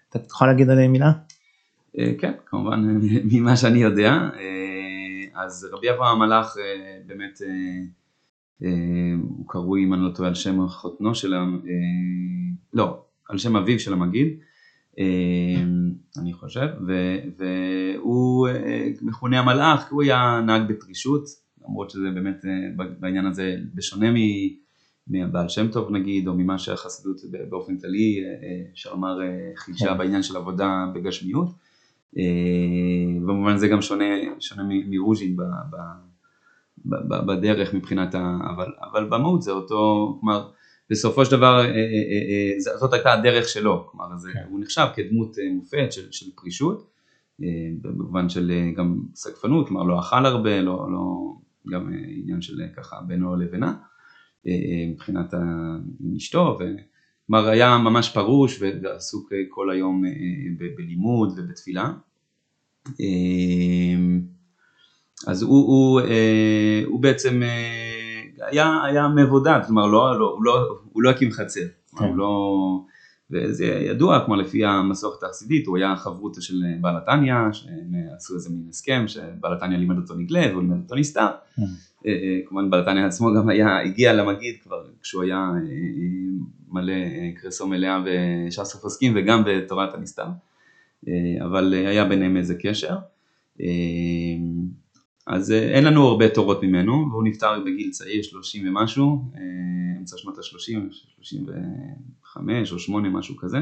אתה 0.10 0.20
תוכל 0.20 0.48
להגיד 0.48 0.70
עליהם 0.70 0.92
מילה? 0.92 1.12
אה, 2.00 2.12
כן, 2.20 2.34
כמובן 2.46 3.00
ממה 3.32 3.58
שאני 3.58 3.80
יודע, 3.80 4.12
אה, 4.12 5.44
אז 5.44 5.68
רבי 5.72 5.90
אברהם 5.90 6.22
המלאך 6.22 6.58
אה, 6.58 6.98
באמת 7.06 7.42
הוא 9.22 9.48
קרוי 9.48 9.84
אם 9.84 9.94
אני 9.94 10.02
לא 10.02 10.10
טועה 10.10 10.30
על 10.30 10.36
שם 10.36 10.68
חותנו 10.68 11.16
של, 11.16 11.34
לא, 12.74 13.04
על 13.30 13.38
שם 13.38 13.56
אביו 13.56 13.80
של 13.80 13.94
המגיד, 13.94 14.28
אני 16.18 16.34
חושב, 16.34 16.68
והוא 17.38 18.48
אה, 18.48 18.88
מכונה 19.02 19.40
המלאך 19.40 19.92
הוא 19.92 20.04
היה 20.04 20.42
נהג 20.46 20.62
בפרישות, 20.68 21.24
למרות 21.68 21.90
שזה 21.90 22.12
באמת 22.14 22.46
אה, 22.46 22.86
בעניין 23.00 23.26
הזה 23.26 23.56
בשונה 23.76 24.08
מבעל 25.08 25.50
שם 25.50 25.68
טוב 25.72 25.92
נגיד, 25.92 26.28
או 26.28 26.34
ממה 26.34 26.58
שהחסידות 26.58 27.22
באופן 27.50 27.78
כללי, 27.78 28.24
אה, 28.24 28.92
לומר, 28.92 29.20
חידשה 29.56 29.90
כן. 29.90 29.98
בעניין 29.98 30.24
של 30.24 30.38
עבודה 30.38 30.86
בגשמיות. 30.96 31.48
במובן 33.26 33.58
זה 33.58 33.68
גם 33.68 33.82
שונה, 33.82 34.06
שונה 34.40 34.64
מרוז'ין 34.68 35.38
בדרך 37.28 37.74
מבחינת 37.74 38.16
ה... 38.16 38.38
אבל, 38.56 38.72
אבל 38.92 39.10
במהות 39.10 39.42
זה 39.42 39.52
אותו, 39.52 40.18
כלומר 40.20 40.50
בסופו 40.90 41.26
של 41.26 41.32
דבר 41.32 41.60
אה, 41.60 41.66
אה, 41.66 41.72
אה, 41.72 42.78
זאת 42.80 42.94
הייתה 42.94 43.14
הדרך 43.14 43.48
שלו, 43.50 43.88
כלומר 43.92 44.18
זה, 44.18 44.30
כן. 44.34 44.44
הוא 44.50 44.60
נחשב 44.60 44.88
כדמות 44.96 45.36
מופת 45.56 45.92
של, 45.92 46.12
של 46.12 46.26
פרישות, 46.36 46.94
במובן 47.82 48.30
של 48.30 48.52
גם 48.78 49.00
סגפנות, 49.16 49.68
כלומר 49.68 49.84
לא 49.84 50.00
אכל 50.00 50.26
הרבה, 50.26 50.62
לא, 50.62 50.88
לא 50.92 51.34
גם 51.72 51.94
עניין 52.08 52.42
של 52.42 52.62
ככה 52.78 52.96
בינו 53.08 53.36
לבינה, 53.36 53.74
מבחינת 54.92 55.34
אשתו, 56.18 56.58
כלומר 57.28 57.50
היה 57.50 57.78
ממש 57.78 58.10
פרוש 58.10 58.62
ועסוק 58.62 59.32
כל 59.50 59.72
היום 59.72 60.04
בלימוד 60.78 61.40
ובתפילה. 61.40 61.94
אז 65.28 65.42
הוא, 65.44 65.68
הוא, 65.68 66.02
הוא 66.86 67.02
בעצם 67.02 67.42
היה, 68.52 68.84
היה 68.84 69.08
מבודד, 69.08 69.60
כלומר 69.68 69.88
לא, 69.88 70.20
לא, 70.20 70.26
הוא, 70.26 70.46
לא, 70.46 70.80
הוא 70.94 71.04
לא 71.04 71.10
הקים 71.10 71.32
חצר, 71.32 71.62
כן. 71.98 72.06
הוא 72.06 72.18
לא, 72.18 72.56
וזה 73.32 73.66
ידוע, 73.66 74.26
כמו 74.26 74.36
לפי 74.36 74.66
המסורת 74.66 75.24
החסידית, 75.24 75.68
הוא 75.68 75.78
היה 75.78 75.96
חברותא 75.96 76.42
של 76.42 76.64
בעל 76.82 76.98
התניא, 76.98 77.34
שהם 77.52 77.94
עשו 78.16 78.36
איזה 78.36 78.50
מין 78.50 78.66
הסכם, 78.70 79.04
שבעל 79.08 79.54
התניא 79.54 79.78
לימד 79.78 79.98
אותו 79.98 80.16
נגלה 80.16 80.42
והוא 80.52 80.62
לימד 80.62 80.78
אותו 80.84 80.96
נסתר, 80.96 81.28
כן. 81.56 81.62
אה, 82.06 82.12
אה, 82.12 82.40
כמובן 82.46 82.70
בעל 82.70 82.82
התניא 82.82 83.06
עצמו 83.06 83.34
גם 83.34 83.50
היה, 83.50 83.80
הגיע 83.80 84.14
למגיד 84.14 84.56
כבר 84.64 84.84
כשהוא 85.02 85.24
היה 85.24 85.52
אה, 85.56 85.62
מלא 86.70 86.94
קרסו 87.36 87.68
מלאה 87.68 88.04
בש"ס 88.06 88.76
הפוסקים 88.76 89.14
וגם 89.16 89.44
בתורת 89.46 89.94
הנסתר, 89.94 90.28
אבל 91.46 91.74
היה 91.74 92.06
ביניהם 92.06 92.38
איזה 92.38 92.56
קשר. 92.56 92.96
אז 95.28 95.52
אין 95.52 95.84
לנו 95.84 96.08
הרבה 96.08 96.30
תורות 96.30 96.64
ממנו, 96.64 97.08
והוא 97.12 97.24
נפטר 97.24 97.60
בגיל 97.66 97.90
צעיר, 97.90 98.24
30 98.24 98.68
ומשהו, 98.68 99.32
אמצע 100.00 100.18
שנות 100.18 100.38
ה-30, 100.38 100.94
35 101.22 102.72
או 102.72 102.80
8, 102.80 103.10
משהו 103.10 103.36
כזה. 103.38 103.58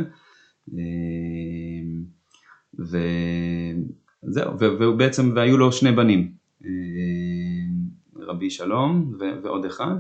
וזהו, 2.79 4.59
והוא 4.59 4.95
בעצם, 4.95 5.31
והיו 5.35 5.57
לו 5.57 5.71
שני 5.71 5.91
בנים, 5.91 6.31
רבי 8.19 8.49
שלום 8.49 9.13
ועוד 9.43 9.65
אחד. 9.65 9.95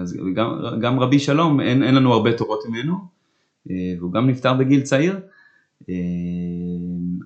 אז 0.00 0.18
גם, 0.34 0.58
גם 0.80 1.00
רבי 1.00 1.18
שלום, 1.18 1.60
אין, 1.60 1.82
אין 1.82 1.94
לנו 1.94 2.12
הרבה 2.12 2.32
תורות 2.32 2.60
ממנו, 2.68 2.94
והוא 3.98 4.12
גם 4.12 4.30
נפטר 4.30 4.54
בגיל 4.54 4.80
צעיר, 4.80 5.20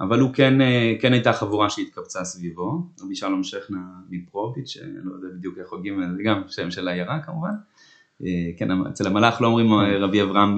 אבל 0.01 0.21
הוא 0.21 0.31
כן, 0.33 0.59
כן 1.01 1.13
הייתה 1.13 1.33
חבורה 1.33 1.71
שהתקבצה 1.71 2.25
סביבו, 2.25 2.83
רבי 3.03 3.15
שלום 3.15 3.43
שכנה 3.43 3.79
מפרוביץ', 4.11 4.69
שאני 4.69 4.95
לא 5.05 5.15
יודע 5.15 5.29
בדיוק 5.37 5.59
איך 5.59 5.73
הוגים, 5.73 6.01
זה 6.17 6.23
גם 6.23 6.43
שם 6.49 6.71
של 6.71 6.89
העיירה 6.89 7.21
כמובן. 7.23 7.55
כן, 8.57 8.69
אצל 8.89 9.07
המלאך 9.07 9.43
לא 9.43 9.47
אומרים 9.47 9.73
רבי 9.75 10.23
אברהם 10.23 10.57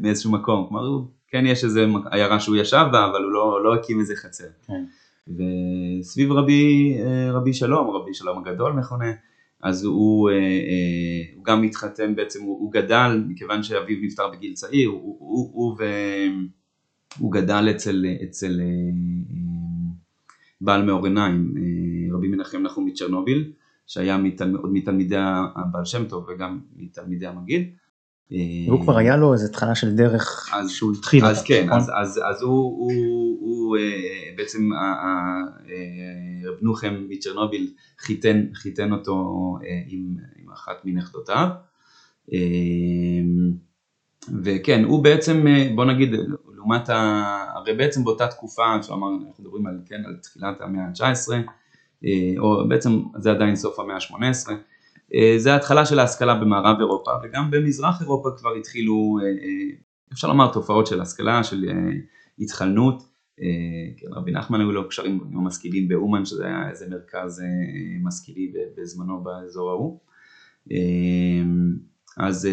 מאיזשהו 0.00 0.32
מקום, 0.32 0.66
כלומר 0.68 0.98
כן 1.28 1.46
יש 1.46 1.64
איזה 1.64 1.86
עיירה 2.10 2.40
שהוא 2.40 2.56
ישב 2.56 2.86
בה, 2.92 3.04
אבל 3.04 3.22
הוא 3.22 3.32
לא, 3.32 3.64
לא 3.64 3.74
הקים 3.74 4.00
איזה 4.00 4.16
חצר. 4.16 4.48
כן. 4.66 4.84
וסביב 5.28 6.32
רבי, 6.32 6.96
רבי 7.32 7.52
שלום, 7.52 7.90
רבי 7.90 8.14
שלום 8.14 8.38
הגדול 8.38 8.72
מכונה, 8.72 9.12
אז 9.62 9.84
הוא, 9.84 10.30
הוא 11.36 11.44
גם 11.44 11.62
התחתן 11.62 12.14
בעצם, 12.14 12.42
הוא, 12.42 12.58
הוא 12.60 12.72
גדל, 12.72 13.24
מכיוון 13.28 13.62
שאביו 13.62 13.96
נפטר 14.02 14.28
בגיל 14.28 14.52
צעיר, 14.52 14.88
הוא, 14.88 15.00
הוא, 15.02 15.16
הוא, 15.18 15.50
הוא 15.52 15.76
גדל 17.22 17.68
אצל, 17.70 18.06
אצל 18.24 18.60
בעל 20.60 20.82
מאור 20.82 21.06
עיניים, 21.06 21.54
רבי 22.12 22.28
מנחם 22.28 22.62
נחום 22.62 22.86
מצ'רנוביל, 22.86 23.52
שהיה 23.86 24.18
מתל, 24.18 24.56
עוד 24.56 24.72
מתלמידי 24.72 25.16
הבעל 25.56 25.84
שם 25.84 26.04
טוב 26.04 26.26
וגם 26.28 26.60
מתלמידי 26.76 27.26
המגיד. 27.26 27.70
והוא 28.68 28.80
כבר 28.82 28.96
היה 28.96 29.16
לו 29.16 29.32
איזה 29.32 29.46
התחלה 29.46 29.74
של 29.74 29.96
דרך 29.96 30.50
אז, 30.54 30.70
שהוא 30.70 30.92
התחיל. 30.92 31.24
אז 31.24 31.44
כן, 31.44 31.64
נכון? 31.66 31.78
אז, 31.78 31.90
אז, 31.94 32.20
אז 32.30 32.42
הוא, 32.42 32.78
הוא, 32.78 33.38
הוא 33.40 33.76
בעצם 34.36 34.70
רב 36.44 36.54
נוחם 36.62 37.06
מצ'רנוביל 37.08 37.70
חיתן, 37.98 38.46
חיתן 38.54 38.92
אותו 38.92 39.24
עם, 39.86 40.16
עם 40.36 40.50
אחת 40.52 40.76
מנכדותיו. 40.84 41.48
וכן, 44.44 44.84
הוא 44.84 45.04
בעצם, 45.04 45.46
בוא 45.74 45.84
נגיד, 45.84 46.10
לעומת, 46.66 46.88
ה... 46.88 47.52
הרי 47.54 47.74
בעצם 47.74 48.04
באותה 48.04 48.26
תקופה, 48.26 48.82
שאמרנו, 48.82 49.26
אנחנו 49.28 49.44
מדברים 49.44 49.66
על, 49.66 49.80
כן, 49.86 50.02
על 50.06 50.16
תחילת 50.22 50.60
המאה 50.60 50.84
ה-19, 50.84 51.32
או 52.38 52.68
בעצם 52.68 52.90
זה 53.18 53.30
עדיין 53.30 53.56
סוף 53.56 53.80
המאה 53.80 53.96
ה-18, 53.96 54.50
זה 55.36 55.52
ההתחלה 55.52 55.86
של 55.86 55.98
ההשכלה 55.98 56.34
במערב 56.34 56.76
אירופה 56.78 57.10
וגם 57.22 57.50
במזרח 57.50 58.02
אירופה 58.02 58.28
כבר 58.38 58.54
התחילו 58.54 59.18
אפשר 60.12 60.28
לומר 60.28 60.52
תופעות 60.52 60.86
של 60.86 61.00
השכלה, 61.00 61.44
של 61.44 61.64
התחלנות, 62.38 63.02
כן, 63.96 64.12
רבי 64.12 64.32
נחמן 64.32 64.60
היו 64.60 64.72
לו 64.72 64.88
קשרים 64.88 65.20
עם 65.32 65.38
המשכילים 65.38 65.88
באומן 65.88 66.24
שזה 66.24 66.46
היה 66.46 66.70
איזה 66.70 66.86
מרכז 66.90 67.42
משכילי 68.02 68.52
בזמנו 68.76 69.22
באזור 69.22 69.70
ההוא. 69.70 70.00
אז 72.16 72.48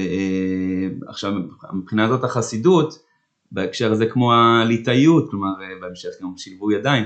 עכשיו 1.07 1.33
מבחינה 1.73 2.07
זאת 2.07 2.23
החסידות 2.23 3.12
בהקשר 3.53 3.91
הזה 3.91 4.05
כמו 4.05 4.33
הליטאיות, 4.33 5.29
כלומר 5.29 5.53
בהמשך 5.81 6.09
גם 6.21 6.33
שילבו 6.37 6.71
ידיים, 6.71 7.03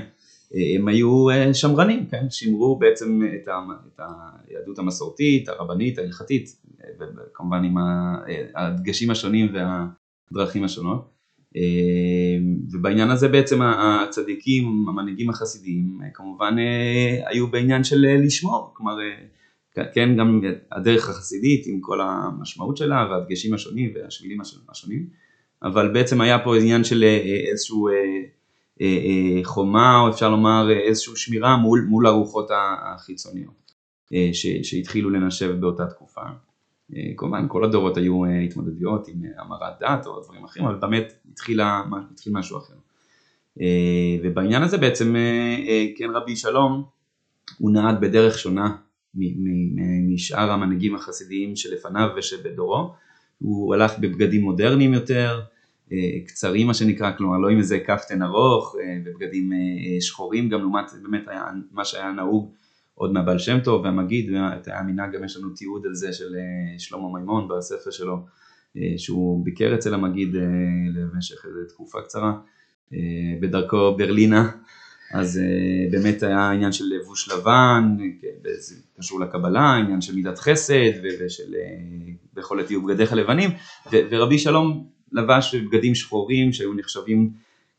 הם 0.78 0.88
היו 0.88 1.26
שמרנים, 1.52 2.06
כן? 2.06 2.26
שימרו 2.30 2.78
בעצם 2.78 3.22
את, 3.42 3.48
ה, 3.48 3.60
את 3.94 4.00
היהדות 4.48 4.78
המסורתית, 4.78 5.48
הרבנית, 5.48 5.98
ההלכתית, 5.98 6.56
וכמובן 7.00 7.64
עם 7.64 7.74
הדגשים 8.56 9.10
השונים 9.10 9.52
והדרכים 10.32 10.64
השונות. 10.64 11.18
ובעניין 12.72 13.10
הזה 13.10 13.28
בעצם 13.28 13.62
הצדיקים, 13.62 14.86
המנהיגים 14.88 15.30
החסידיים, 15.30 16.00
כמובן 16.14 16.56
היו 17.26 17.46
בעניין 17.46 17.84
של 17.84 18.06
לשמור, 18.24 18.70
כלומר, 18.74 18.96
כן, 19.94 20.16
גם 20.16 20.40
הדרך 20.72 21.08
החסידית 21.08 21.66
עם 21.66 21.80
כל 21.80 22.00
המשמעות 22.00 22.76
שלה 22.76 23.08
והדגשים 23.10 23.54
השונים 23.54 23.92
והשבילים 23.94 24.40
השונים, 24.70 25.06
אבל 25.62 25.92
בעצם 25.92 26.20
היה 26.20 26.38
פה 26.38 26.56
עניין 26.56 26.84
של 26.84 27.04
איזשהו 27.50 27.88
חומה 29.44 30.00
או 30.00 30.08
אפשר 30.08 30.30
לומר 30.30 30.70
איזושהי 30.70 31.16
שמירה 31.16 31.56
מול, 31.56 31.86
מול 31.88 32.06
הרוחות 32.06 32.50
החיצוניות 32.50 33.72
שהתחילו 34.62 35.10
לנשב 35.10 35.60
באותה 35.60 35.86
תקופה. 35.86 36.20
כמובן 37.16 37.46
כל 37.48 37.64
הדורות 37.64 37.96
היו 37.96 38.26
התמודדויות 38.26 39.08
עם 39.08 39.22
המרת 39.38 39.72
דת 39.80 40.06
או 40.06 40.20
דברים 40.20 40.44
אחרים, 40.44 40.66
אבל 40.66 40.74
באמת 40.74 41.12
התחילה, 41.32 41.82
התחיל 42.12 42.32
משהו 42.32 42.58
אחר. 42.58 42.74
ובעניין 44.22 44.62
הזה 44.62 44.78
בעצם 44.78 45.16
כן 45.96 46.10
רבי 46.10 46.36
שלום 46.36 46.84
הוא 47.58 47.70
נהד 47.70 48.00
בדרך 48.00 48.38
שונה 48.38 48.76
משאר 50.08 50.50
המנהיגים 50.50 50.94
החסידיים 50.94 51.56
שלפניו 51.56 52.08
ושבדורו, 52.16 52.94
הוא 53.38 53.74
הלך 53.74 53.98
בבגדים 53.98 54.42
מודרניים 54.42 54.92
יותר, 54.92 55.40
קצרים 56.26 56.66
מה 56.66 56.74
שנקרא, 56.74 57.12
כלומר 57.16 57.38
לא 57.38 57.48
עם 57.48 57.58
איזה 57.58 57.78
כפתן 57.86 58.22
ארוך 58.22 58.76
ובגדים 59.04 59.50
שחורים 60.00 60.48
גם 60.48 60.60
לעומת 60.60 60.84
באמת 61.02 61.28
היה, 61.28 61.44
מה 61.72 61.84
שהיה 61.84 62.12
נהוג 62.12 62.52
עוד 62.94 63.12
מהבעל 63.12 63.38
שם 63.38 63.60
טוב 63.60 63.84
והמגיד 63.84 64.30
והיה 64.30 64.82
מנהג 64.82 65.16
גם 65.16 65.24
יש 65.24 65.36
לנו 65.36 65.50
תיעוד 65.50 65.86
על 65.86 65.94
זה 65.94 66.12
של 66.12 66.34
שלמה 66.78 67.18
מימון 67.18 67.48
בספר 67.48 67.90
שלו 67.90 68.16
שהוא 68.96 69.44
ביקר 69.44 69.74
אצל 69.74 69.94
המגיד 69.94 70.28
למשך 70.94 71.46
איזו 71.46 71.60
תקופה 71.68 71.98
קצרה 72.00 72.32
בדרכו 73.40 73.96
ברלינה 73.96 74.50
אז 75.14 75.40
באמת 75.90 76.22
היה 76.22 76.50
עניין 76.50 76.72
של 76.72 76.84
לבוש 76.84 77.28
לבן, 77.28 77.96
קשור 78.98 79.20
לקבלה, 79.20 79.74
עניין 79.74 80.00
של 80.00 80.14
מידת 80.14 80.38
חסד 80.38 80.92
ושל 81.20 81.54
יכולת 82.38 82.70
יהיו 82.70 82.82
בגדיך 82.82 83.12
לבנים 83.12 83.50
ורבי 83.92 84.38
שלום 84.38 84.86
לבש 85.12 85.54
בגדים 85.54 85.94
שחורים 85.94 86.52
שהיו 86.52 86.74
נחשבים, 86.74 87.30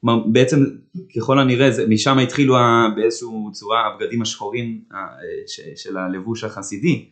כלומר 0.01 0.27
בעצם 0.27 0.65
ככל 1.17 1.39
הנראה 1.39 1.71
זה, 1.71 1.88
משם 1.88 2.19
התחילו 2.19 2.55
באיזושהי 2.95 3.27
צורה 3.51 3.88
הבגדים 3.88 4.21
השחורים 4.21 4.81
של 5.75 5.98
הלבוש 5.98 6.43
החסידי, 6.43 7.05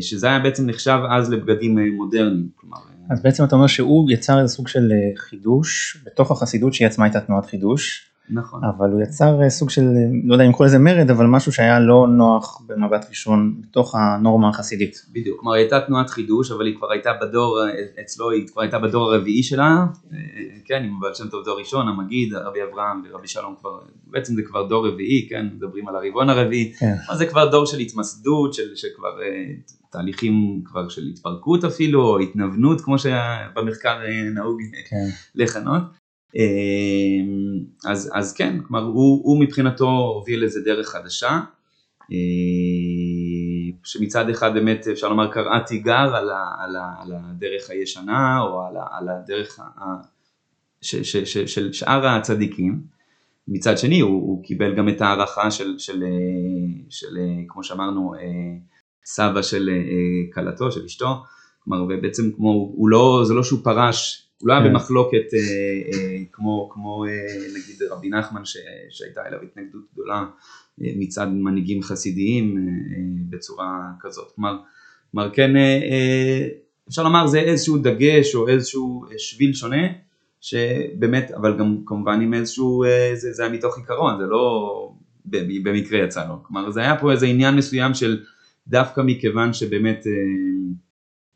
שזה 0.00 0.26
היה 0.26 0.38
בעצם 0.38 0.66
נחשב 0.66 0.98
אז 1.10 1.32
לבגדים 1.32 1.78
מודרניים. 1.78 2.48
כלומר, 2.56 2.78
אז 3.10 3.22
בעצם 3.22 3.44
אתה 3.44 3.56
אומר 3.56 3.66
שהוא 3.66 4.10
יצר 4.10 4.40
איזה 4.40 4.54
סוג 4.54 4.68
של 4.68 4.92
חידוש 5.16 5.98
בתוך 6.06 6.30
החסידות 6.30 6.74
שהיא 6.74 6.86
עצמה 6.86 7.04
הייתה 7.04 7.20
תנועת 7.20 7.46
חידוש. 7.46 8.09
נכון. 8.32 8.60
אבל 8.64 8.90
הוא 8.90 9.02
יצר 9.02 9.48
סוג 9.48 9.70
של, 9.70 9.82
לא 10.24 10.34
יודע 10.34 10.44
אם 10.46 10.52
קורא 10.52 10.68
לזה 10.68 10.78
מרד, 10.78 11.10
אבל 11.10 11.26
משהו 11.26 11.52
שהיה 11.52 11.80
לא 11.80 12.06
נוח 12.08 12.62
במבט 12.66 13.06
ראשון 13.08 13.54
בתוך 13.60 13.94
הנורמה 13.94 14.48
החסידית. 14.48 15.06
בדיוק, 15.12 15.40
כלומר 15.40 15.54
הייתה 15.54 15.80
תנועת 15.80 16.10
חידוש, 16.10 16.52
אבל 16.52 16.66
היא 16.66 16.76
כבר 16.76 16.92
הייתה 16.92 17.10
בדור, 17.22 17.58
אצלו 18.00 18.30
היא 18.30 18.46
כבר 18.46 18.62
הייתה 18.62 18.78
בדור 18.78 19.12
הרביעי 19.12 19.42
שלה, 19.42 19.86
כן, 20.64 20.82
עם 20.84 21.00
בעל 21.00 21.14
שם 21.14 21.28
טוב 21.28 21.44
דור 21.44 21.58
ראשון, 21.58 21.88
המגיד, 21.88 22.34
רבי 22.34 22.58
אברהם 22.70 23.02
ורבי 23.10 23.28
שלום 23.28 23.54
כבר, 23.60 23.78
בעצם 24.06 24.34
זה 24.34 24.42
כבר 24.42 24.66
דור 24.68 24.88
רביעי, 24.88 25.28
כן, 25.30 25.46
מדברים 25.54 25.88
על 25.88 25.96
הרבעון 25.96 26.28
הרביעי, 26.28 26.72
כן. 26.78 26.94
אז 27.08 27.18
זה 27.18 27.26
כבר 27.26 27.50
דור 27.50 27.66
של 27.66 27.78
התמסדות, 27.78 28.54
של, 28.54 28.74
שכבר 28.74 29.10
תהליכים 29.92 30.62
כבר 30.64 30.88
של 30.88 31.02
התפרקות 31.12 31.64
אפילו, 31.64 32.02
או 32.02 32.18
התנוונות 32.18 32.80
כמו 32.80 32.98
שבמחקר 32.98 33.98
נהוג 34.34 34.60
כן. 34.90 35.06
לכנות. 35.34 35.82
אז, 37.84 38.10
אז 38.14 38.32
כן, 38.32 38.56
כלומר 38.62 38.82
הוא, 38.82 39.20
הוא 39.24 39.40
מבחינתו 39.40 39.88
הוביל 39.88 40.42
איזה 40.42 40.60
דרך 40.64 40.88
חדשה, 40.88 41.40
שמצד 43.84 44.28
אחד 44.30 44.54
באמת 44.54 44.86
אפשר 44.92 45.08
לומר 45.08 45.32
קראה 45.32 45.60
תיגר 45.66 46.16
על, 46.16 46.30
על, 46.60 46.76
על 46.76 47.12
הדרך 47.14 47.70
הישנה 47.70 48.40
או 48.40 48.66
על, 48.66 48.76
על 48.90 49.08
הדרך 49.08 49.60
ה, 49.60 49.84
ש, 50.82 50.96
ש, 50.96 51.16
ש, 51.16 51.38
של 51.38 51.72
שאר 51.72 52.06
הצדיקים, 52.06 52.80
מצד 53.48 53.78
שני 53.78 54.00
הוא, 54.00 54.10
הוא 54.10 54.44
קיבל 54.44 54.76
גם 54.76 54.88
את 54.88 55.00
ההערכה 55.00 55.50
של, 55.50 55.78
של, 55.78 55.78
של, 55.78 56.04
של 56.88 57.16
כמו 57.48 57.64
שאמרנו 57.64 58.14
סבא 59.04 59.42
של 59.42 59.70
כלתו, 60.34 60.72
של 60.72 60.84
אשתו, 60.84 61.22
כלומר 61.64 61.84
ובעצם 61.84 62.30
כמו, 62.36 62.50
הוא 62.50 62.88
לא, 62.88 63.22
זה 63.24 63.34
לא 63.34 63.42
שהוא 63.42 63.60
פרש 63.64 64.29
הוא 64.40 64.48
לא 64.48 64.52
היה. 64.52 64.68
במחלוקת 64.68 65.34
אה, 65.34 65.38
אה, 65.92 66.18
כמו, 66.32 66.68
כמו 66.72 67.04
אה, 67.04 67.10
נגיד 67.54 67.82
רבי 67.90 68.08
נחמן 68.08 68.44
ש, 68.44 68.56
שהייתה 68.90 69.20
אליו 69.26 69.38
התנגדות 69.42 69.82
גדולה 69.92 70.26
מצד 70.78 71.28
מנהיגים 71.28 71.82
חסידיים 71.82 72.68
בצורה 73.30 73.90
כזאת. 74.00 74.32
כלומר, 74.34 74.56
כלומר 75.10 75.30
כן 75.34 75.50
אפשר 76.88 77.02
לומר 77.02 77.26
זה 77.26 77.40
איזשהו 77.40 77.78
דגש 77.78 78.34
או 78.34 78.48
איזשהו 78.48 79.04
שביל 79.18 79.54
שונה 79.54 79.86
שבאמת, 80.40 81.30
אבל 81.30 81.58
גם 81.58 81.76
כמובן 81.86 82.20
עם 82.20 82.34
איזשהו, 82.34 82.84
זה, 83.14 83.32
זה 83.32 83.42
היה 83.42 83.52
מתוך 83.52 83.78
עיקרון, 83.78 84.18
זה 84.18 84.26
לא 84.26 84.92
במקרה 85.62 85.98
יצא 85.98 86.28
לו, 86.28 86.42
כלומר 86.42 86.70
זה 86.70 86.80
היה 86.80 86.96
פה 86.96 87.12
איזה 87.12 87.26
עניין 87.26 87.56
מסוים 87.56 87.94
של 87.94 88.24
דווקא 88.66 89.00
מכיוון 89.00 89.52
שבאמת 89.52 90.06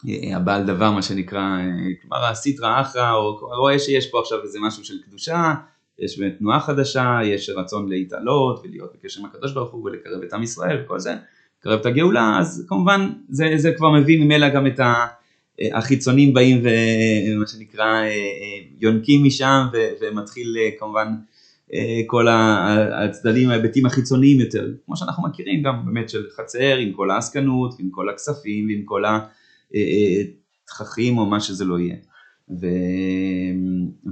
הבעל 0.07 0.65
דבר 0.65 0.91
מה 0.91 1.03
שנקרא, 1.03 1.59
כלומר 2.03 2.25
הסיטרא 2.25 2.81
אחרא, 2.81 3.13
או 3.13 3.39
רואה 3.41 3.79
שיש 3.79 4.11
פה 4.11 4.21
עכשיו 4.21 4.43
איזה 4.43 4.59
משהו 4.67 4.85
של 4.85 4.95
קדושה, 5.09 5.55
יש 5.99 6.21
תנועה 6.39 6.61
חדשה, 6.61 7.19
יש 7.25 7.51
רצון 7.51 7.89
להתעלות 7.89 8.61
ולהיות 8.65 8.93
בקשר 8.95 9.21
עם 9.21 9.27
הקדוש 9.27 9.53
ברוך 9.53 9.73
הוא 9.73 9.85
ולקרב 9.85 10.23
את 10.23 10.33
עם 10.33 10.43
ישראל 10.43 10.83
וכל 10.85 11.01
זה, 11.01 11.15
לקרב 11.61 11.81
את 11.81 11.87
הגאולה, 11.87 12.39
אז 12.41 12.67
כמובן 12.69 13.13
זה, 13.29 13.53
זה 13.57 13.73
כבר 13.77 13.91
מביא 13.91 14.25
ממילא 14.25 14.49
גם 14.49 14.67
את 14.67 14.81
החיצונים 15.73 16.35
באים 16.35 16.63
ומה 16.63 17.47
שנקרא 17.47 18.03
יונקים 18.81 19.25
משם 19.25 19.67
ומתחיל 20.01 20.57
כמובן 20.79 21.09
כל 22.07 22.27
הצדדים, 22.93 23.51
ההיבטים 23.51 23.87
החיצוניים 23.87 24.41
יותר, 24.41 24.69
כמו 24.87 24.97
שאנחנו 24.97 25.29
מכירים 25.29 25.63
גם 25.63 25.87
באמת 25.87 26.09
של 26.09 26.25
חצר 26.37 26.77
עם 26.77 26.93
כל 26.93 27.11
העסקנות 27.11 27.75
ועם 27.79 27.91
כל 27.91 28.09
הכספים 28.09 28.67
ועם 28.69 28.83
כל 28.85 29.05
התככים 30.65 31.19
או 31.19 31.27
מה 31.27 31.41
שזה 31.41 31.65
לא 31.65 31.79
יהיה. 31.79 31.97
ו... 32.51 32.67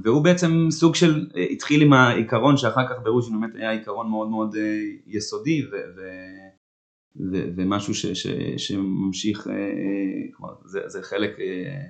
והוא 0.02 0.25
בעצם 0.25 0.66
סוג 0.71 0.95
של, 0.95 1.26
התחיל 1.52 1.83
עם 1.83 1.92
העיקרון 1.92 2.57
שאחר 2.57 2.88
כך 2.88 3.02
ברוז'ין 3.02 3.40
באמת 3.40 3.54
היה 3.54 3.71
עיקרון 3.71 4.11
מאוד 4.11 4.31
מאוד 4.31 4.57
אה, 4.57 4.81
יסודי 5.07 5.62
ו... 5.62 5.71
ו... 5.71 6.00
ו... 7.16 7.45
ומשהו 7.57 7.95
ש... 7.95 8.07
ש... 8.07 8.26
שממשיך, 8.57 9.47
אה, 9.47 9.54
כלומר 10.37 10.52
זה, 10.64 10.81
זה 10.87 11.02
חלק 11.02 11.40
אה, 11.40 11.81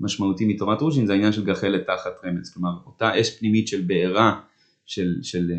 משמעותי 0.00 0.44
מתורת 0.44 0.80
רוז'ין, 0.80 1.06
זה 1.06 1.12
העניין 1.12 1.32
של 1.32 1.44
גחלת 1.44 1.86
תחת 1.86 2.12
רמז, 2.24 2.52
כלומר 2.54 2.70
אותה 2.86 3.20
אש 3.20 3.38
פנימית 3.38 3.68
של 3.68 3.80
בעירה, 3.80 4.40
של, 4.86 5.14
של 5.22 5.52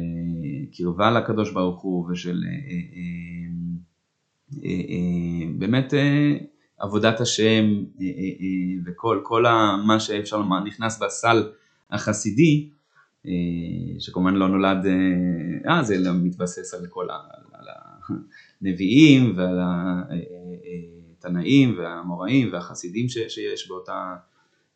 קרבה 0.78 1.12
לקדוש 1.12 1.52
ברוך 1.52 1.82
הוא 1.82 2.12
ושל 2.12 2.44
באמת 5.58 5.94
עבודת 6.86 7.22
השם 7.22 7.84
אה, 8.02 8.06
אה, 8.06 8.10
אה, 8.42 8.82
וכל 8.86 9.20
כל 9.24 9.46
מה 9.86 10.00
שאפשר 10.00 10.38
לומר 10.38 10.60
נכנס 10.60 11.02
בסל 11.02 11.50
החסידי, 11.92 12.70
שכמובן 14.00 14.36
לא 14.36 14.48
נולד, 14.48 14.86
אה 15.68 15.84
זה 15.84 15.98
לא 15.98 16.12
מתבסס 16.14 16.74
על 16.74 16.88
כל 16.90 17.10
ה, 17.10 17.18
על 17.54 17.66
הנביאים 18.62 19.34
ועל 19.36 19.60
התנאים 21.18 21.76
והאמוראים 21.78 22.50
והחסידים 22.54 23.10
ש, 23.10 23.18
שיש 23.28 23.68
באותה, 23.68 24.16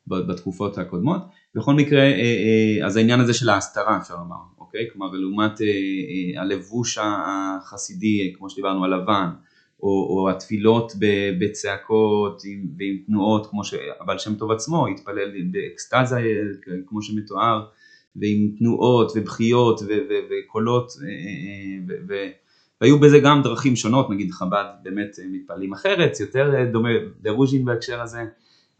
בתקופות 0.07 0.77
הקודמות. 0.77 1.21
בכל 1.55 1.73
מקרה, 1.73 2.03
אז 2.85 2.95
העניין 2.95 3.19
הזה 3.19 3.33
של 3.33 3.49
ההסתרה 3.49 3.97
אפשר 3.97 4.15
לומר, 4.15 4.35
אוקיי? 4.57 4.87
כלומר 4.91 5.11
לעומת 5.11 5.61
הלבוש 6.37 6.97
החסידי, 7.01 8.33
כמו 8.37 8.49
שדיברנו, 8.49 8.85
הלבן, 8.85 9.29
או, 9.83 9.89
או 9.89 10.29
התפילות 10.29 10.93
בצעקות 11.39 12.41
ועם 12.77 12.97
תנועות 13.05 13.47
כמו 13.49 13.63
שהבעל 13.63 14.17
שם 14.17 14.35
טוב 14.35 14.51
עצמו 14.51 14.87
התפלל 14.87 15.31
באקסטזה 15.51 16.19
כמו 16.85 17.01
שמתואר 17.01 17.65
ועם 18.15 18.51
תנועות 18.57 19.11
ובכיות 19.15 19.81
וקולות 20.29 20.91
אה, 21.03 22.15
אה, 22.15 22.29
והיו 22.81 22.99
בזה 22.99 23.19
גם 23.19 23.41
דרכים 23.43 23.75
שונות 23.75 24.09
נגיד 24.09 24.31
חב"ד 24.31 24.65
באמת 24.83 25.15
מתפללים 25.31 25.73
אחרת 25.73 26.19
יותר 26.19 26.65
דומה 26.71 26.89
לרוז'ין 27.23 27.65
בהקשר 27.65 28.01
הזה 28.01 28.19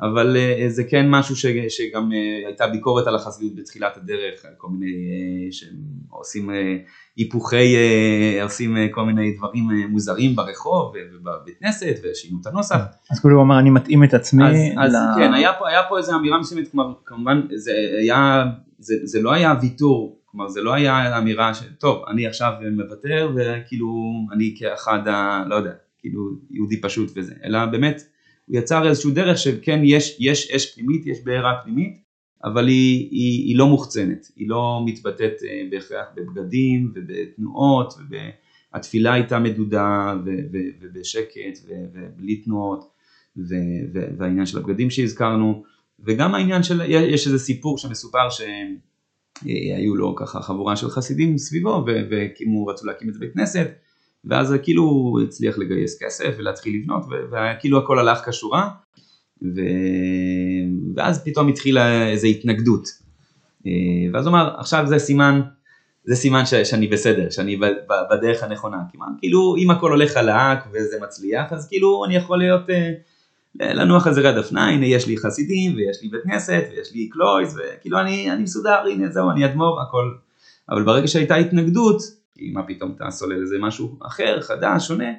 אבל 0.01 0.37
אה, 0.37 0.69
זה 0.69 0.83
כן 0.83 1.09
משהו 1.09 1.35
ש, 1.35 1.45
שגם 1.69 2.11
אה, 2.13 2.47
הייתה 2.47 2.67
ביקורת 2.67 3.07
על 3.07 3.15
החסידות 3.15 3.55
בתחילת 3.55 3.97
הדרך, 3.97 4.45
כל 4.57 4.67
מיני 4.69 4.91
אה, 4.91 5.51
שעושים 5.51 6.49
היפוכי, 7.17 7.75
עושים 8.43 8.75
כל 8.91 9.05
מיני 9.05 9.31
דברים 9.37 9.63
מוזרים 9.89 10.35
ברחוב 10.35 10.93
ובבית 11.13 11.59
כנסת 11.59 11.95
ושינו 12.03 12.37
את 12.41 12.47
הנוסח. 12.47 12.79
אז 13.11 13.19
כאילו 13.19 13.35
הוא 13.35 13.43
אמר 13.43 13.59
אני 13.59 13.69
מתאים 13.69 14.03
את 14.03 14.13
עצמי. 14.13 14.43
אז, 14.43 14.55
אז 14.77 14.93
לה... 14.93 15.13
כן, 15.17 15.33
היה 15.33 15.53
פה, 15.59 15.69
היה 15.69 15.81
פה 15.89 15.97
איזה 15.97 16.15
אמירה 16.15 16.39
מסוימת, 16.39 16.71
כלומר 16.71 16.93
כמובן 17.05 17.41
זה 17.55 17.71
היה, 17.99 18.45
זה, 18.79 18.95
זה 19.03 19.21
לא 19.21 19.33
היה 19.33 19.53
ויתור, 19.61 20.19
כלומר 20.25 20.47
זה 20.47 20.61
לא 20.61 20.73
היה 20.73 21.17
אמירה 21.17 21.53
של 21.53 21.73
טוב 21.79 22.03
אני 22.07 22.27
עכשיו 22.27 22.53
מוותר 22.71 23.31
וכאילו 23.35 23.87
אני 24.33 24.55
כאחד 24.59 25.07
ה... 25.07 25.43
לא 25.47 25.55
יודע, 25.55 25.71
כאילו 25.99 26.21
יהודי 26.51 26.81
פשוט 26.81 27.11
וזה, 27.15 27.33
אלא 27.43 27.65
באמת 27.65 28.01
הוא 28.49 28.57
יצר 28.57 28.87
איזשהו 28.87 29.11
דרך 29.11 29.37
שכן 29.37 29.79
יש, 29.83 30.17
יש 30.19 30.51
אש 30.51 30.75
פנימית, 30.75 31.07
יש 31.07 31.17
בעירה 31.23 31.53
פנימית, 31.63 32.03
אבל 32.43 32.67
היא, 32.67 33.09
היא, 33.11 33.47
היא 33.47 33.57
לא 33.57 33.67
מוחצנת, 33.67 34.27
היא 34.35 34.49
לא 34.49 34.81
מתבטאת 34.85 35.33
אה, 35.43 35.61
בהכרח 35.71 36.05
בבגדים 36.15 36.91
ובתנועות, 36.95 37.93
והתפילה 38.09 39.13
הייתה 39.13 39.39
מדודה 39.39 40.15
ו, 40.25 40.29
ו, 40.29 40.57
ובשקט 40.81 41.59
ו, 41.67 41.71
ובלי 41.93 42.35
תנועות, 42.35 42.91
ו, 43.37 43.55
ו, 43.93 43.99
והעניין 44.17 44.45
של 44.45 44.57
הבגדים 44.57 44.89
שהזכרנו, 44.89 45.63
וגם 45.99 46.35
העניין 46.35 46.63
של, 46.63 46.81
יש 46.87 47.27
איזה 47.27 47.39
סיפור 47.39 47.77
שמסופר 47.77 48.29
שהיו 48.29 49.95
לו 49.95 50.15
ככה 50.15 50.41
חבורה 50.41 50.75
של 50.75 50.89
חסידים 50.89 51.37
סביבו 51.37 51.85
והקימו, 51.85 52.65
רצו 52.65 52.85
להקים 52.85 53.09
את 53.09 53.15
בית 53.19 53.33
כנסת 53.33 53.67
ואז 54.25 54.55
כאילו 54.63 54.83
הוא 54.83 55.21
הצליח 55.21 55.57
לגייס 55.57 56.03
כסף 56.03 56.35
ולהתחיל 56.37 56.75
לבנות 56.75 57.05
וכאילו 57.31 57.77
הכל 57.77 57.99
הלך 57.99 58.29
כשורה 58.29 58.69
ו... 59.41 59.61
ואז 60.95 61.23
פתאום 61.23 61.47
התחילה 61.47 62.09
איזו 62.09 62.27
התנגדות. 62.27 62.87
אה, 63.67 63.71
ואז 64.13 64.25
הוא 64.25 64.31
אמר 64.31 64.55
עכשיו 64.57 64.87
זה 64.87 64.99
סימן 64.99 65.41
זה 66.03 66.15
סימן 66.15 66.45
ש... 66.45 66.53
שאני 66.53 66.87
בסדר 66.87 67.29
שאני 67.29 67.59
בדרך 68.11 68.43
הנכונה. 68.43 68.77
כמעט 68.93 69.09
כאילו 69.19 69.55
אם 69.57 69.71
הכל 69.71 69.91
הולך 69.91 70.11
חלק 70.11 70.59
וזה 70.73 70.97
מצליח 71.01 71.53
אז 71.53 71.67
כאילו 71.67 72.05
אני 72.05 72.15
יכול 72.15 72.37
להיות 72.37 72.69
אה, 72.69 72.93
לנוח 73.61 74.07
על 74.07 74.13
זרי 74.13 74.27
הדפנה 74.27 74.69
הנה 74.69 74.85
יש 74.85 75.07
לי 75.07 75.17
חסידים 75.17 75.75
ויש 75.75 76.01
לי 76.01 76.09
בית 76.09 76.23
כנסת 76.23 76.63
ויש 76.71 76.93
לי 76.93 77.09
קלויז 77.09 77.59
וכאילו 77.59 77.99
אני, 77.99 78.31
אני 78.31 78.43
מסודר 78.43 78.83
הנה 78.91 79.09
זהו 79.09 79.31
אני 79.31 79.45
אדמו"ר 79.45 79.81
הכל. 79.81 80.13
אבל 80.69 80.83
ברגע 80.83 81.07
שהייתה 81.07 81.35
התנגדות 81.35 82.18
כי 82.39 82.51
מה 82.53 82.63
פתאום 82.63 82.93
אתה 82.95 83.11
סולל 83.11 83.41
איזה 83.41 83.55
משהו 83.59 83.97
אחר, 84.01 84.41
חדש, 84.41 84.87
שונה, 84.87 85.09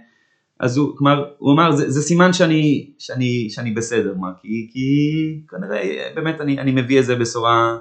אז 0.60 0.76
הוא, 0.76 0.96
כלומר, 0.96 1.24
הוא 1.38 1.52
אמר, 1.52 1.72
זה, 1.72 1.90
זה 1.90 2.02
סימן 2.02 2.32
שאני, 2.32 2.90
שאני, 2.98 3.46
שאני 3.50 3.70
בסדר, 3.70 4.14
מה, 4.14 4.32
כי, 4.40 4.68
כי 4.72 5.40
כנראה 5.48 6.10
באמת 6.14 6.40
אני, 6.40 6.58
אני 6.58 6.72
מביא 6.72 6.98
איזה 6.98 7.16
בשורה, 7.16 7.78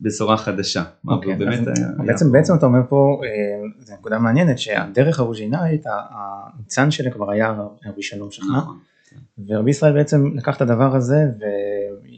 בשורה 0.00 0.36
חדשה. 0.36 0.82
Okay, 0.82 1.10
אוקיי, 1.10 1.34
באמת 1.34 1.58
אז, 1.58 1.66
היה, 1.66 1.88
בעצם, 2.06 2.26
היה 2.26 2.32
בעצם 2.32 2.54
אתה 2.54 2.66
אומר 2.66 2.80
פה, 2.88 3.20
אה, 3.24 3.68
זו 3.78 3.94
נקודה 3.94 4.18
מעניינת, 4.18 4.58
שהדרך 4.58 5.20
האורג'ינלית, 5.20 5.84
הניצן 5.86 6.90
שלה 6.90 7.10
כבר 7.10 7.30
היה 7.30 7.54
רבי 7.86 8.02
שלום 8.02 8.30
שלך, 8.30 8.46
נכון, 8.58 8.78
כן. 9.10 9.16
ורבי 9.48 9.70
ישראל 9.70 9.92
בעצם 9.92 10.36
לקח 10.36 10.56
את 10.56 10.60
הדבר 10.60 10.96
הזה 10.96 11.26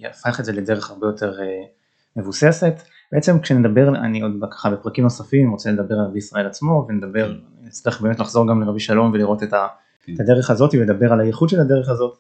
והפך 0.02 0.40
את 0.40 0.44
זה 0.44 0.52
לדרך 0.52 0.90
הרבה 0.90 1.06
יותר 1.06 1.40
אה, 1.40 1.62
מבוססת. 2.16 2.74
בעצם 3.12 3.40
כשנדבר, 3.40 3.88
אני 3.88 4.20
עוד 4.20 4.32
ככה 4.50 4.70
בפרקים 4.70 5.04
נוספים 5.04 5.50
רוצה 5.50 5.72
לדבר 5.72 5.94
על 5.94 6.04
רבי 6.04 6.18
ישראל 6.18 6.46
עצמו 6.46 6.86
ונדבר, 6.88 7.34
נצטרך 7.62 8.00
באמת 8.00 8.20
לחזור 8.20 8.48
גם 8.48 8.62
לרבי 8.62 8.80
שלום 8.80 9.10
ולראות 9.12 9.42
את, 9.42 9.52
ה, 9.52 9.66
כן. 10.04 10.14
את 10.14 10.20
הדרך 10.20 10.50
הזאת 10.50 10.74
ולדבר 10.74 11.12
על 11.12 11.20
הייחוד 11.20 11.48
של 11.48 11.60
הדרך 11.60 11.88
הזאת, 11.88 12.18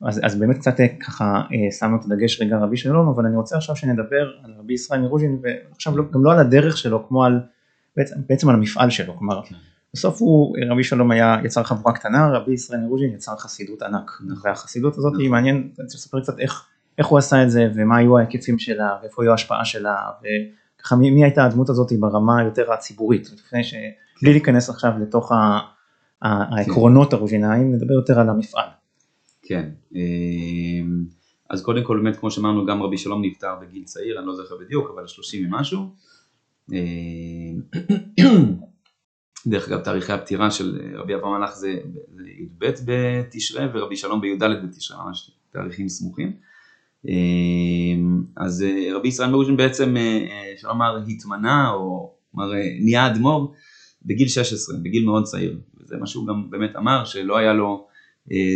אז, 0.00 0.20
אז 0.22 0.38
באמת 0.38 0.58
קצת 0.58 0.80
אה, 0.80 0.86
ככה 0.88 1.24
אה, 1.24 1.72
שמנו 1.78 1.96
את 1.96 2.04
הדגש 2.04 2.40
רגע 2.40 2.58
רבי 2.58 2.76
שלום, 2.76 3.08
אבל 3.08 3.26
אני 3.26 3.36
רוצה 3.36 3.56
עכשיו 3.56 3.76
שנדבר 3.76 4.30
על 4.44 4.54
רבי 4.58 4.74
ישראל 4.74 5.00
מרוז'ין 5.00 5.38
ועכשיו 5.42 5.96
לא, 5.96 6.04
גם 6.12 6.24
לא 6.24 6.32
על 6.32 6.38
הדרך 6.38 6.76
שלו 6.76 7.08
כמו 7.08 7.24
על, 7.24 7.40
בעצם, 7.96 8.14
בעצם 8.28 8.48
על 8.48 8.54
המפעל 8.54 8.90
שלו, 8.90 9.16
כלומר 9.18 9.42
כן. 9.44 9.54
בסוף 9.94 10.20
הוא, 10.20 10.56
רבי 10.70 10.84
שלום 10.84 11.10
היה, 11.10 11.36
יצר 11.44 11.62
חבורה 11.62 11.94
קטנה, 11.94 12.28
רבי 12.28 12.52
ישראל 12.52 12.80
מרוז'ין 12.80 13.10
יצר 13.10 13.36
חסידות 13.36 13.82
ענק, 13.82 14.10
נכון. 14.26 14.50
והחסידות 14.50 14.98
הזאת 14.98 15.12
היא 15.12 15.18
נכון. 15.18 15.30
מעניין, 15.30 15.56
אני 15.56 15.84
רוצה 15.84 15.96
לספר 15.96 16.20
קצת 16.20 16.38
איך 16.38 16.66
איך 16.98 17.06
הוא 17.06 17.18
עשה 17.18 17.42
את 17.42 17.50
זה 17.50 17.68
ומה 17.74 17.96
היו 17.96 18.18
ההיקפים 18.18 18.58
שלה 18.58 18.96
ואיפה 19.02 19.22
היו 19.22 19.30
ההשפעה 19.30 19.64
שלה 19.64 19.96
וככה 20.78 20.96
מי, 20.96 21.10
מי 21.10 21.24
הייתה 21.24 21.44
הדמות 21.44 21.68
הזאת 21.68 21.92
ברמה 22.00 22.42
יותר 22.42 22.72
הציבורית 22.72 23.30
לפני 23.32 23.64
ש... 23.64 23.74
בלי 24.22 24.32
להיכנס 24.32 24.70
עכשיו 24.70 24.92
לתוך 25.00 25.32
ה, 25.32 25.58
העקרונות 26.22 27.10
כן. 27.10 27.16
הרובינאיים 27.16 27.74
נדבר 27.74 27.94
יותר 27.94 28.20
על 28.20 28.28
המפעל. 28.28 28.68
כן 29.42 29.70
אמ, 29.94 31.04
אז 31.50 31.62
קודם 31.62 31.84
כל 31.84 32.00
באמת 32.02 32.16
כמו 32.16 32.30
שאמרנו 32.30 32.66
גם 32.66 32.82
רבי 32.82 32.98
שלום 32.98 33.24
נפטר 33.24 33.54
בגיל 33.60 33.84
צעיר 33.84 34.18
אני 34.18 34.26
לא 34.26 34.34
זוכר 34.34 34.54
בדיוק 34.60 34.90
אבל 34.94 35.06
30 35.06 35.46
ומשהו. 35.46 35.94
אמ, 36.72 36.76
דרך 39.46 39.68
אגב 39.68 39.80
תאריכי 39.80 40.12
הפטירה 40.12 40.50
של 40.50 40.80
רבי 40.94 41.14
אברהם 41.14 41.38
מלאך 41.38 41.54
זה 41.54 41.70
י"ב 42.38 42.66
בתשרי 42.84 43.66
ורבי 43.74 43.96
שלום 43.96 44.20
בי"ד 44.20 44.42
בתשרי 44.42 44.96
ממש 45.06 45.30
תאריכים 45.50 45.88
סמוכים. 45.88 46.36
אמ, 47.08 48.22
אז 48.36 48.62
אה, 48.62 48.96
רבי 48.96 49.08
ישראל 49.08 49.30
מרוז'ין 49.30 49.56
בעצם, 49.56 49.96
אה, 49.96 50.02
אה, 50.02 50.52
אפשר 50.54 50.68
לומר, 50.68 50.98
התמנה 51.08 51.70
או 51.72 52.14
כלומר, 52.30 52.52
נהיה 52.80 53.06
אדמו"ר 53.06 53.52
בגיל 54.02 54.28
16, 54.28 54.76
בגיל 54.82 55.04
מאוד 55.04 55.24
צעיר. 55.24 55.58
וזה 55.80 55.96
מה 55.96 56.06
שהוא 56.06 56.26
גם 56.26 56.50
באמת 56.50 56.76
אמר, 56.76 57.04
שלא 57.04 57.38
היה 57.38 57.52
לו 57.52 57.86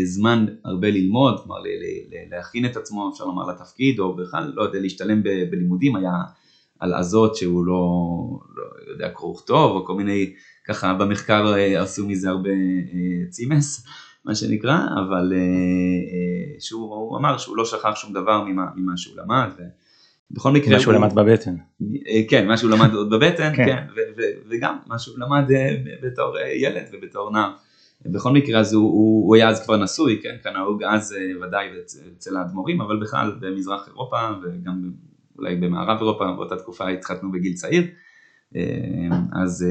זמן 0.05 0.47
הרבה 0.65 0.91
ללמוד, 0.91 1.41
כלומר 1.41 1.59
להכין 2.31 2.67
את 2.67 2.77
עצמו 2.77 3.11
אפשר 3.13 3.25
לומר 3.25 3.47
לתפקיד 3.47 3.99
או 3.99 4.17
בכלל 4.17 4.53
לא 4.55 4.63
יודע 4.63 4.79
להשתלם 4.79 5.23
בלימודים, 5.23 5.97
היה 5.97 6.13
הלעזות 6.81 7.37
שהוא 7.37 7.67
לא, 7.67 7.83
לא 8.57 8.93
יודע 8.93 9.09
קרוא 9.09 9.31
וכתוב 9.31 9.77
או 9.77 9.87
כל 9.87 9.95
מיני 9.95 10.33
ככה 10.67 10.95
במחקר 10.95 11.55
עשו 11.79 12.07
מזה 12.07 12.29
הרבה 12.29 12.51
צימס 13.31 13.87
מה 14.25 14.35
שנקרא, 14.35 14.79
אבל 14.95 15.33
שהוא 16.59 17.19
אמר 17.19 17.39
שהוא 17.39 17.57
לא 17.57 17.65
שכח 17.65 17.95
שום 17.95 18.13
דבר 18.13 18.45
ממה, 18.45 18.67
ממה 18.77 18.97
שהוא 18.97 19.17
למד. 19.17 19.51
בכל 20.31 20.53
מקרה 20.53 20.75
מה 20.75 20.81
שהוא 20.81 20.95
למד 20.95 21.15
בבטן. 21.15 21.55
כן, 22.29 22.47
מה 22.47 22.57
שהוא 22.57 22.71
למד 22.71 22.95
עוד 22.95 23.11
בבטן, 23.11 23.53
כן, 23.57 23.65
כן 23.67 23.85
וגם 24.49 24.77
מה 24.87 24.99
שהוא 24.99 25.19
למד 25.19 25.45
בתור 26.03 26.37
ילד 26.57 26.85
ובתור 26.93 27.33
נער. 27.33 27.53
בכל 28.07 28.33
מקרה 28.33 28.61
אז 28.61 28.75
הוא, 28.75 28.83
הוא, 28.83 29.27
הוא 29.27 29.37
היה 29.37 29.49
אז 29.49 29.65
כבר 29.65 29.77
נשוי, 29.77 30.21
כן, 30.23 30.37
כנהוג 30.43 30.83
אז 30.83 31.15
ודאי 31.43 31.67
אצל 32.17 32.37
האדמו"רים, 32.37 32.81
אבל 32.81 33.01
בכלל 33.01 33.33
במזרח 33.41 33.89
אירופה 33.89 34.17
וגם 34.43 34.91
אולי 35.39 35.57
במערב 35.57 35.99
אירופה, 36.01 36.33
באותה 36.37 36.57
תקופה 36.57 36.89
התחתנו 36.89 37.33
בגיל 37.33 37.55
צעיר, 37.55 37.85
אז 39.33 39.67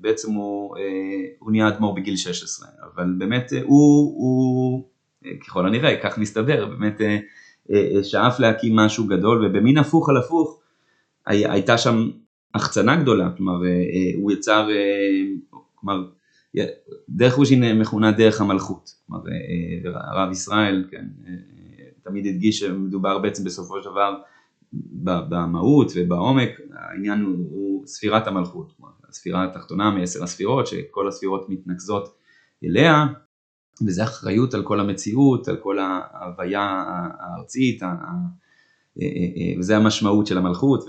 בעצם 0.00 0.32
הוא, 0.32 0.76
הוא 1.38 1.50
נהיה 1.50 1.68
אדמו"ר 1.68 1.94
בגיל 1.94 2.16
16, 2.16 2.68
אבל 2.94 3.14
באמת 3.18 3.52
הוא, 3.62 4.14
הוא 4.16 4.88
ככל 5.46 5.66
הנראה, 5.66 6.00
כך 6.02 6.18
מסתבר, 6.18 6.66
באמת 6.66 7.00
שאף 8.02 8.40
להקים 8.40 8.76
משהו 8.76 9.06
גדול 9.06 9.46
ובמין 9.46 9.78
הפוך 9.78 10.08
על 10.08 10.16
הפוך 10.16 10.60
הייתה 11.26 11.78
שם 11.78 12.10
החצנה 12.54 12.96
גדולה, 12.96 13.30
כלומר 13.36 13.60
הוא 14.16 14.32
יצר, 14.32 14.68
כלומר 15.74 16.04
דרך 17.08 17.34
רוז'ין 17.34 17.78
מכונה 17.78 18.12
דרך 18.12 18.40
המלכות, 18.40 18.94
כלומר 19.06 19.22
הרב 19.94 20.30
ישראל 20.30 20.84
כן, 20.90 21.04
תמיד 22.02 22.26
הדגיש 22.26 22.58
שמדובר 22.58 23.18
בעצם 23.18 23.44
בסופו 23.44 23.82
של 23.82 23.90
דבר 23.90 24.16
במהות 25.02 25.92
ובעומק, 25.96 26.50
העניין 26.74 27.22
הוא, 27.22 27.36
הוא 27.50 27.86
ספירת 27.86 28.26
המלכות, 28.26 28.72
הספירה 29.08 29.44
התחתונה 29.44 29.90
מעשר 29.90 30.24
הספירות 30.24 30.66
שכל 30.66 31.08
הספירות 31.08 31.48
מתנקזות 31.48 32.16
אליה 32.64 33.06
וזה 33.86 34.04
אחריות 34.04 34.54
על 34.54 34.62
כל 34.62 34.80
המציאות, 34.80 35.48
על 35.48 35.56
כל 35.56 35.78
ההוויה 35.78 36.84
הארצית, 37.18 37.82
וזה 39.58 39.76
המשמעות 39.76 40.26
של 40.26 40.38
המלכות 40.38 40.84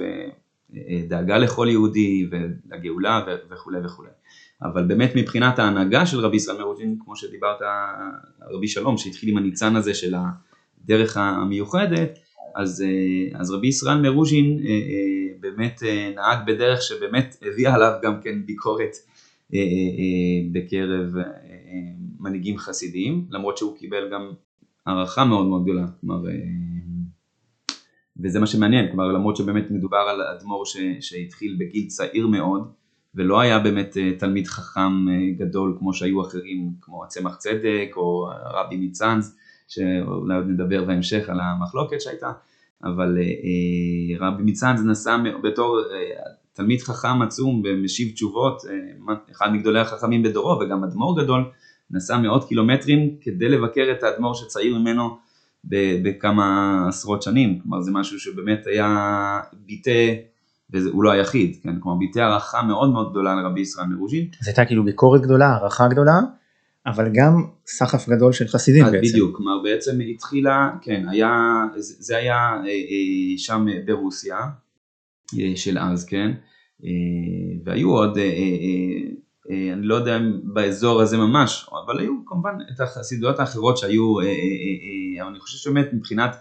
ודאגה 0.69 1.37
לכל 1.37 1.67
יהודי 1.69 2.29
ולגאולה 2.31 3.25
וכולי 3.49 3.79
וכולי. 3.85 4.09
אבל 4.61 4.83
באמת 4.87 5.11
מבחינת 5.15 5.59
ההנהגה 5.59 6.05
של 6.05 6.19
רבי 6.19 6.37
ישראל 6.37 6.57
מרוז'ין, 6.57 6.97
כמו 7.03 7.15
שדיברת 7.15 7.57
רבי 8.41 8.67
שלום 8.67 8.97
שהתחיל 8.97 9.29
עם 9.29 9.37
הניצן 9.37 9.75
הזה 9.75 9.93
של 9.93 10.15
הדרך 10.83 11.17
המיוחדת, 11.17 12.19
אז, 12.57 12.83
אז 13.33 13.51
רבי 13.51 13.67
ישראל 13.67 14.01
מרוז'ין 14.01 14.59
באמת 15.39 15.83
נהג 16.15 16.37
בדרך 16.47 16.81
שבאמת 16.81 17.37
הביאה 17.41 17.75
עליו 17.75 17.91
גם 18.03 18.21
כן 18.21 18.45
ביקורת 18.45 18.95
בקרב 20.51 21.13
מנהיגים 22.19 22.57
חסידיים, 22.57 23.25
למרות 23.29 23.57
שהוא 23.57 23.77
קיבל 23.77 24.09
גם 24.11 24.31
הערכה 24.85 25.25
מאוד 25.25 25.45
מאוד 25.45 25.63
גדולה, 25.63 25.85
כלומר, 26.01 26.21
וזה 28.23 28.39
מה 28.39 28.47
שמעניין, 28.47 28.87
כלומר 28.87 29.07
למרות 29.07 29.37
שבאמת 29.37 29.71
מדובר 29.71 29.97
על 29.97 30.21
אדמו"ר 30.21 30.63
שהתחיל 30.99 31.55
בגיל 31.59 31.87
צעיר 31.87 32.27
מאוד, 32.27 32.71
ולא 33.15 33.39
היה 33.39 33.59
באמת 33.59 33.97
תלמיד 34.19 34.47
חכם 34.47 35.05
גדול 35.37 35.75
כמו 35.79 35.93
שהיו 35.93 36.21
אחרים, 36.21 36.71
כמו 36.81 37.03
הצמח 37.03 37.35
צדק 37.35 37.91
או 37.95 38.27
רבי 38.53 38.77
מצאנז, 38.77 39.37
שאולי 39.67 40.35
עוד 40.35 40.47
נדבר 40.47 40.83
בהמשך 40.85 41.29
על 41.29 41.39
המחלוקת 41.39 42.01
שהייתה, 42.01 42.31
אבל 42.83 43.17
רבי 44.19 44.43
מצאנז 44.43 44.85
נסע 44.85 45.17
בתור 45.43 45.79
תלמיד 46.53 46.81
חכם 46.81 47.21
עצום 47.21 47.61
ומשיב 47.65 48.13
תשובות, 48.13 48.61
אחד 49.31 49.53
מגדולי 49.53 49.79
החכמים 49.79 50.23
בדורו 50.23 50.59
וגם 50.59 50.83
אדמו"ר 50.83 51.21
גדול, 51.21 51.43
נסע 51.91 52.17
מאות 52.17 52.47
קילומטרים 52.47 53.15
כדי 53.21 53.49
לבקר 53.49 53.93
את 53.97 54.03
האדמו"ר 54.03 54.33
שצעיר 54.33 54.77
ממנו 54.77 55.17
בכמה 56.03 56.85
עשרות 56.87 57.21
שנים, 57.21 57.59
כלומר 57.59 57.81
זה 57.81 57.91
משהו 57.91 58.19
שבאמת 58.19 58.67
היה 58.67 59.39
ביטא, 59.65 60.13
והוא 60.69 61.03
לא 61.03 61.11
היחיד, 61.11 61.55
כן, 61.63 61.79
כלומר 61.79 61.97
ביטא 61.97 62.19
הערכה 62.19 62.63
מאוד 62.63 62.89
מאוד 62.89 63.11
גדולה 63.11 63.35
לרבי 63.35 63.61
ישראל 63.61 63.87
מרוז'ין. 63.87 64.27
זה 64.41 64.49
הייתה 64.51 64.65
כאילו 64.65 64.83
ביקורת 64.83 65.21
גדולה, 65.21 65.47
הערכה 65.47 65.87
גדולה, 65.87 66.19
אבל 66.87 67.09
גם 67.13 67.43
סחף 67.65 68.09
גדול 68.09 68.33
של 68.33 68.47
חסידים 68.47 68.85
בעצם. 68.85 68.97
בדיוק, 68.97 69.37
כלומר 69.37 69.63
בעצם 69.63 69.99
התחילה, 70.11 70.69
כן, 70.81 71.05
היה, 71.09 71.63
זה 71.77 72.17
היה 72.17 72.37
אה, 72.37 72.67
אה, 72.67 73.37
שם 73.37 73.65
ברוסיה 73.85 74.37
אה, 75.39 75.51
של 75.55 75.77
אז, 75.79 76.05
כן, 76.05 76.31
והיו 77.65 77.89
עוד 77.89 78.17
אני 79.73 79.81
לא 79.81 79.95
יודע 79.95 80.17
אם 80.17 80.39
באזור 80.43 81.01
הזה 81.01 81.17
ממש, 81.17 81.69
אבל 81.85 81.99
היו 81.99 82.13
כמובן 82.25 82.57
את 82.75 82.79
החסידויות 82.79 83.39
האחרות 83.39 83.77
שהיו, 83.77 84.15
אבל 85.21 85.29
אני 85.29 85.39
חושב 85.39 85.57
שבאמת 85.57 85.93
מבחינת, 85.93 86.35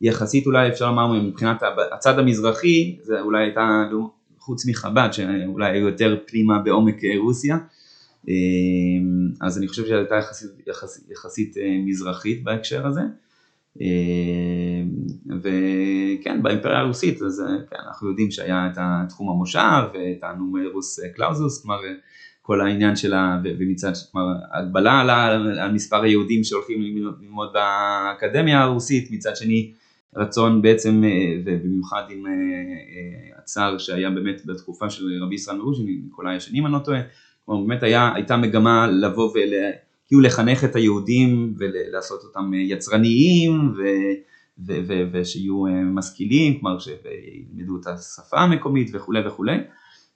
יחסית 0.00 0.46
אולי 0.46 0.68
אפשר 0.68 0.90
לומר 0.90 1.12
מבחינת 1.12 1.62
הצד 1.92 2.18
המזרחי, 2.18 2.98
זה 3.02 3.20
אולי 3.20 3.44
הייתה, 3.44 3.82
חוץ 4.38 4.66
מחב"ד 4.66 5.08
שאולי 5.12 5.70
היו 5.70 5.88
יותר 5.88 6.16
פנימה 6.26 6.58
בעומק 6.58 6.96
רוסיה, 7.22 7.58
אז 9.40 9.58
אני 9.58 9.68
חושב 9.68 9.86
שהייתה 9.86 10.14
יחסית, 10.14 10.50
יחסית, 10.66 11.10
יחסית 11.10 11.56
מזרחית 11.86 12.44
בהקשר 12.44 12.86
הזה. 12.86 13.00
וכן 15.42 16.42
באימפריה 16.42 16.78
הרוסית 16.78 17.22
אז 17.22 17.42
כן, 17.70 17.76
אנחנו 17.88 18.08
יודעים 18.08 18.30
שהיה 18.30 18.70
את 18.72 18.78
תחום 19.08 19.30
המושב 19.30 19.82
ואת 19.94 20.22
הנומרוס 20.22 21.00
קלאוזוס, 21.14 21.62
כלומר 21.62 21.80
כל 22.42 22.60
העניין 22.60 22.96
שלה 22.96 23.40
ומצד 23.58 23.92
כלומר 24.12 24.26
הגבלה 24.52 25.00
על, 25.00 25.10
על 25.58 25.72
מספר 25.72 26.02
היהודים 26.02 26.44
שהולכים 26.44 26.82
ללמוד 26.82 27.52
באקדמיה 27.52 28.62
הרוסית 28.62 29.10
מצד 29.10 29.36
שני 29.36 29.72
רצון 30.16 30.62
בעצם 30.62 31.02
ובמיוחד 31.44 32.02
עם 32.10 32.26
אה, 32.26 32.32
אה, 32.32 33.38
הצער 33.38 33.78
שהיה 33.78 34.10
באמת 34.10 34.46
בתקופה 34.46 34.90
של 34.90 35.04
רבי 35.22 35.34
ישראל 35.34 35.56
מרוז'ין, 35.56 35.86
ניקולאי 35.86 36.36
השני 36.36 36.58
אם 36.58 36.66
אני 36.66 36.72
לא 36.72 36.78
טועה, 36.78 37.00
כלומר 37.46 37.66
באמת 37.66 37.82
היה, 37.82 38.12
הייתה 38.14 38.36
מגמה 38.36 38.86
לבוא 38.86 39.30
וכאילו 39.30 40.20
לחנך 40.22 40.64
את 40.64 40.76
היהודים 40.76 41.54
ולעשות 41.58 42.22
אותם 42.24 42.50
יצרניים 42.54 43.72
ו, 43.76 43.82
ו, 44.66 44.72
ו, 44.88 45.02
ושיהיו 45.12 45.66
אה, 45.66 45.72
משכילים, 45.72 46.60
כלומר 46.60 46.78
שילמדו 46.78 47.80
את 47.80 47.86
השפה 47.86 48.40
המקומית 48.40 48.90
וכולי 48.92 49.26
וכולי. 49.26 49.56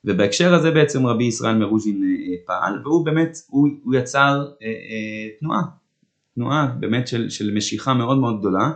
ובהקשר 0.04 0.54
הזה 0.54 0.70
בעצם 0.70 1.06
רבי 1.06 1.24
ישראל 1.24 1.58
מרוז'ין 1.58 2.02
אה, 2.02 2.08
אה, 2.08 2.36
פעל 2.46 2.80
והוא 2.84 3.04
באמת, 3.04 3.36
הוא, 3.48 3.68
הוא 3.82 3.94
יצר 3.94 4.46
אה, 4.62 4.66
אה, 4.66 5.28
תנועה, 5.40 5.62
תנועה 6.34 6.66
באמת 6.80 7.08
של, 7.08 7.30
של 7.30 7.54
משיכה 7.54 7.94
מאוד 7.94 8.18
מאוד 8.18 8.38
גדולה 8.40 8.70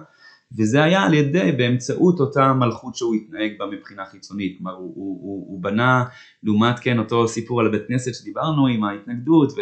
וזה 0.58 0.82
היה 0.82 1.02
על 1.02 1.14
ידי 1.14 1.52
באמצעות 1.52 2.20
אותה 2.20 2.52
מלכות 2.52 2.96
שהוא 2.96 3.14
התנהג 3.14 3.52
בה 3.58 3.66
מבחינה 3.66 4.04
חיצונית, 4.04 4.58
כלומר 4.58 4.72
הוא, 4.72 4.92
הוא, 4.94 5.20
הוא, 5.22 5.46
הוא 5.48 5.62
בנה 5.62 6.04
לעומת 6.42 6.78
כן 6.78 6.98
אותו 6.98 7.28
סיפור 7.28 7.60
על 7.60 7.66
הבית 7.66 7.82
כנסת 7.88 8.14
שדיברנו 8.14 8.66
עם 8.66 8.84
ההתנגדות 8.84 9.52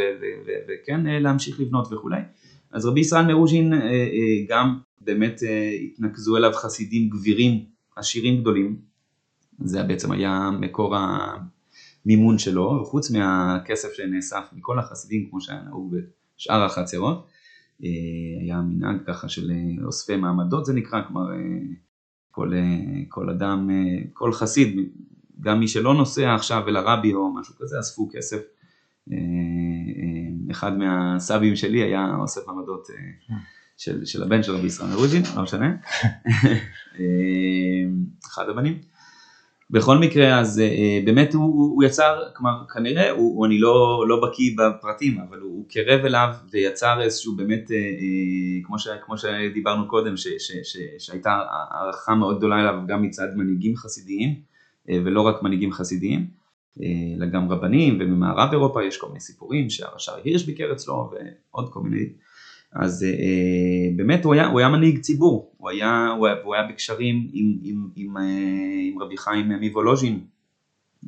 וכן 0.68 1.01
להמשיך 1.07 1.61
לבנות 1.61 1.92
וכולי, 1.92 2.20
אז 2.72 2.87
רבי 2.87 3.01
ישראל 3.01 3.27
מרוז'ין 3.27 3.72
גם 4.48 4.79
באמת 5.01 5.40
התנקזו 5.85 6.37
אליו 6.37 6.53
חסידים 6.53 7.09
גבירים 7.09 7.64
עשירים 7.96 8.40
גדולים, 8.40 8.77
זה 9.64 9.83
בעצם 9.83 10.12
היה 10.12 10.51
מקור 10.61 10.96
המימון 10.96 12.38
שלו, 12.38 12.81
וחוץ 12.83 13.11
מהכסף 13.11 13.92
שנאסף 13.92 14.44
מכל 14.53 14.79
החסידים 14.79 15.29
כמו 15.31 15.40
שהיה 15.40 15.62
נהוג 15.62 15.94
בשאר 16.37 16.62
החצרות, 16.64 17.16
אה, 17.16 17.38
היה 17.81 18.61
מנהג 18.61 18.97
ככה 19.07 19.29
של 19.29 19.51
אה, 19.51 19.85
אוספי 19.85 20.17
מעמדות 20.17 20.64
זה 20.64 20.73
נקרא, 20.73 21.03
כלומר 21.03 21.33
אה, 21.33 21.37
כל, 22.31 22.53
כל 23.09 23.31
אדם, 23.31 23.71
כל 24.12 24.33
חסיד, 24.33 24.77
גם 25.41 25.61
מי 25.61 25.69
שלא 25.69 25.95
נוסע 25.95 26.35
עכשיו 26.35 26.69
אל 26.69 26.77
הרבי 26.77 27.14
או 27.14 27.35
משהו 27.35 27.55
כזה, 27.59 27.81
אספו 27.81 28.09
כסף. 28.12 28.41
אחד 30.51 30.79
מהסבים 30.79 31.57
שלי 31.57 31.83
היה 31.83 32.17
אוסף 32.19 32.41
מעמדות 32.47 32.87
של, 33.77 34.05
של 34.05 34.23
הבן 34.23 34.43
של 34.43 34.53
רבי 34.53 34.67
ישראל 34.67 34.91
מרוז'ין, 34.91 35.23
לא 35.37 35.43
משנה, 35.43 35.77
אחד 38.27 38.49
הבנים. 38.49 38.79
בכל 39.70 39.98
מקרה 39.98 40.40
אז 40.40 40.61
אה, 40.61 41.00
באמת 41.04 41.35
הוא, 41.35 41.74
הוא 41.74 41.85
יצר, 41.85 42.22
כלומר 42.37 42.66
כנראה, 42.74 43.11
הוא, 43.11 43.46
אני 43.46 43.59
לא, 43.59 44.04
לא 44.09 44.20
בקיא 44.28 44.57
בפרטים, 44.59 45.18
אבל 45.28 45.38
הוא, 45.38 45.50
הוא 45.50 45.64
קרב 45.68 46.04
אליו 46.04 46.35
ויצר 46.50 47.00
איזשהו 47.00 47.37
באמת, 47.37 47.70
אה, 47.70 47.76
אה, 47.76 48.62
כמו, 48.64 48.78
ש, 48.78 48.88
כמו 49.07 49.18
שדיברנו 49.18 49.88
קודם, 49.88 50.16
ש, 50.16 50.28
ש, 50.38 50.52
ש, 50.62 50.76
שהייתה 50.98 51.42
הערכה 51.70 52.14
מאוד 52.14 52.38
גדולה 52.38 52.61
אליו 52.61 52.81
גם 52.87 53.02
מצד 53.02 53.28
מנהיגים 53.37 53.76
חסידיים, 53.76 54.35
ולא 55.04 55.20
רק 55.20 55.42
מנהיגים 55.42 55.72
חסידיים, 55.72 56.26
אלא 56.83 57.26
גם 57.26 57.52
רבנים, 57.52 57.98
וממערב 58.00 58.48
אירופה 58.52 58.85
יש 58.85 58.96
כל 58.96 59.07
מיני 59.07 59.20
סיפורים 59.20 59.70
שהרש"ר 59.70 60.12
הירש 60.24 60.44
ביקר 60.44 60.72
אצלו 60.72 61.11
ועוד 61.52 61.72
כל 61.72 61.81
מיני 61.81 62.04
אז 62.72 63.04
אה, 63.04 63.09
אה, 63.09 63.96
באמת 63.96 64.24
הוא 64.24 64.35
היה, 64.35 64.46
הוא 64.46 64.59
היה 64.59 64.68
מנהיג 64.68 65.00
ציבור, 65.00 65.52
הוא 65.57 65.70
היה, 65.70 66.09
הוא 66.18 66.26
היה, 66.26 66.37
הוא 66.44 66.54
היה 66.54 66.66
בקשרים 66.68 67.28
עם, 67.33 67.59
עם, 67.62 67.88
עם, 67.96 68.16
אה, 68.16 68.22
עם 68.92 69.02
רבי 69.02 69.16
חיים 69.16 69.52
מוולוז'ין 69.52 70.20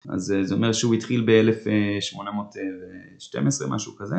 אז 0.09 0.35
זה 0.43 0.53
אומר 0.53 0.73
שהוא 0.73 0.93
התחיל 0.93 1.25
ב-1812, 1.25 3.67
משהו 3.67 3.95
כזה. 3.95 4.15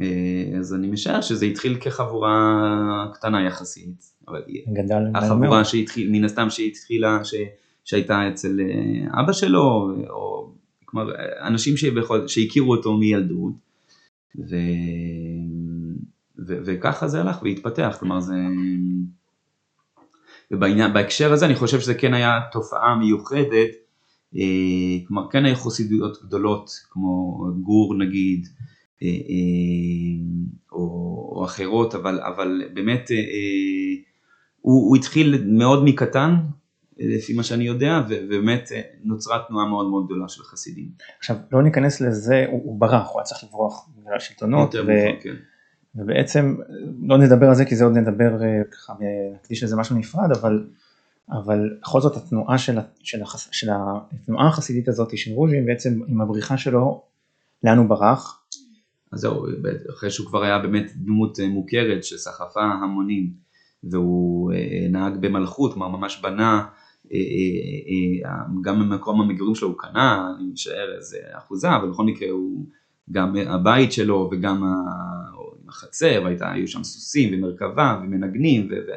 אה, 0.00 0.58
אז 0.58 0.74
אני 0.74 0.86
משער 0.86 1.20
שזה 1.20 1.46
התחיל 1.46 1.76
כחבורה 1.80 3.08
קטנה 3.14 3.46
יחסית, 3.46 4.12
אבל 4.28 4.42
גדל 4.72 5.02
החבורה. 5.14 5.64
שהתחיל, 5.64 6.10
מן 6.10 6.24
הסתם 6.24 6.50
שהתחילה, 6.50 7.24
ש, 7.24 7.34
שהייתה 7.84 8.28
אצל 8.28 8.60
אה, 8.60 9.20
אבא 9.20 9.32
שלו, 9.32 9.90
או 10.10 10.52
כלומר 10.84 11.12
אנשים 11.40 11.76
שבכל, 11.76 12.28
שהכירו 12.28 12.74
אותו 12.74 12.96
מילדות, 12.96 13.52
ו, 14.38 14.56
ו, 16.46 16.58
וככה 16.64 17.08
זה 17.08 17.20
הלך 17.20 17.42
והתפתח, 17.42 17.96
כלומר 18.00 18.20
זה, 18.20 18.34
ובעניין, 20.50 20.92
בהקשר 20.92 21.32
הזה 21.32 21.46
אני 21.46 21.54
חושב 21.54 21.80
שזה 21.80 21.94
כן 21.94 22.14
היה 22.14 22.40
תופעה 22.52 22.94
מיוחדת, 22.94 23.70
אה, 24.36 25.06
כלומר 25.06 25.30
כן 25.30 25.44
היו 25.44 25.56
חסידויות 25.56 26.22
גדולות 26.22 26.70
כמו 26.90 27.44
גור 27.62 27.94
נגיד, 27.94 28.48
או, 30.72 30.78
או 31.36 31.44
אחרות, 31.44 31.94
אבל, 31.94 32.20
אבל 32.20 32.62
באמת 32.74 33.10
אה, 33.10 33.16
אה, 33.16 34.02
הוא, 34.60 34.88
הוא 34.88 34.96
התחיל 34.96 35.44
מאוד 35.46 35.84
מקטן, 35.84 36.36
אה, 37.00 37.06
לפי 37.16 37.32
מה 37.32 37.42
שאני 37.42 37.64
יודע, 37.64 38.00
ובאמת 38.08 38.72
אה, 38.72 38.80
נוצרה 39.04 39.38
תנועה 39.48 39.66
מאוד 39.66 39.90
מאוד 39.90 40.06
גדולה 40.06 40.28
של 40.28 40.42
חסידים. 40.42 40.88
עכשיו 41.18 41.36
לא 41.52 41.62
ניכנס 41.62 42.00
לזה, 42.00 42.44
הוא, 42.50 42.60
הוא 42.64 42.80
ברח, 42.80 43.08
הוא 43.10 43.20
היה 43.20 43.24
צריך 43.24 43.44
לברוח 43.44 43.88
בגלל 43.96 44.16
השלטונות, 44.16 44.74
ו, 44.74 44.86
כן. 45.22 45.34
ובעצם 45.94 46.56
לא 47.02 47.18
נדבר 47.18 47.46
על 47.46 47.54
זה 47.54 47.64
כי 47.64 47.76
זה 47.76 47.84
עוד 47.84 47.92
נדבר 47.92 48.42
אה, 48.42 48.64
ככה, 48.70 48.92
נקדיש 49.34 49.62
לזה 49.62 49.76
משהו 49.76 49.96
נפרד, 49.96 50.30
אבל, 50.32 50.66
אבל 51.30 51.76
בכל 51.82 52.00
זאת 52.00 52.16
התנועה 52.16 52.58
של, 52.58 52.78
של, 53.02 53.22
החס, 53.22 53.48
של 53.52 53.70
התנועה 53.72 54.48
החסידית 54.48 54.88
הזאת 54.88 55.18
של 55.18 55.32
רוז'ין 55.32 55.66
בעצם 55.66 56.00
עם 56.08 56.20
הבריחה 56.20 56.56
שלו, 56.56 57.02
לאן 57.64 57.78
הוא 57.78 57.86
ברח? 57.86 58.41
אז 59.12 59.20
זהו, 59.20 59.46
אחרי 59.90 60.10
שהוא 60.10 60.26
כבר 60.26 60.42
היה 60.42 60.58
באמת 60.58 60.92
דמות 60.96 61.40
אה, 61.40 61.48
מוכרת 61.48 62.04
שסחפה 62.04 62.62
המונים, 62.62 63.30
והוא 63.84 64.52
אה, 64.52 64.86
נהג 64.90 65.16
במלכות, 65.20 65.72
כלומר 65.72 65.88
ממש 65.88 66.20
בנה, 66.22 66.64
אה, 67.12 67.18
גם 68.62 68.80
במקום 68.80 69.20
המגורים 69.20 69.54
שלו 69.54 69.68
הוא 69.68 69.78
קנה, 69.78 70.32
אני 70.38 70.48
משער 70.52 70.94
איזה 70.96 71.18
אחוזה, 71.32 71.76
אבל 71.76 71.90
בכל 71.90 72.04
מקרה 72.04 72.30
הוא, 72.30 72.66
גם 73.12 73.36
הבית 73.46 73.92
שלו 73.92 74.28
וגם 74.32 74.62
החצר, 75.68 76.26
היו 76.40 76.68
שם 76.68 76.84
סוסים 76.84 77.34
ומרכבה 77.34 78.00
ומנגנים 78.02 78.68
ו- 78.70 78.92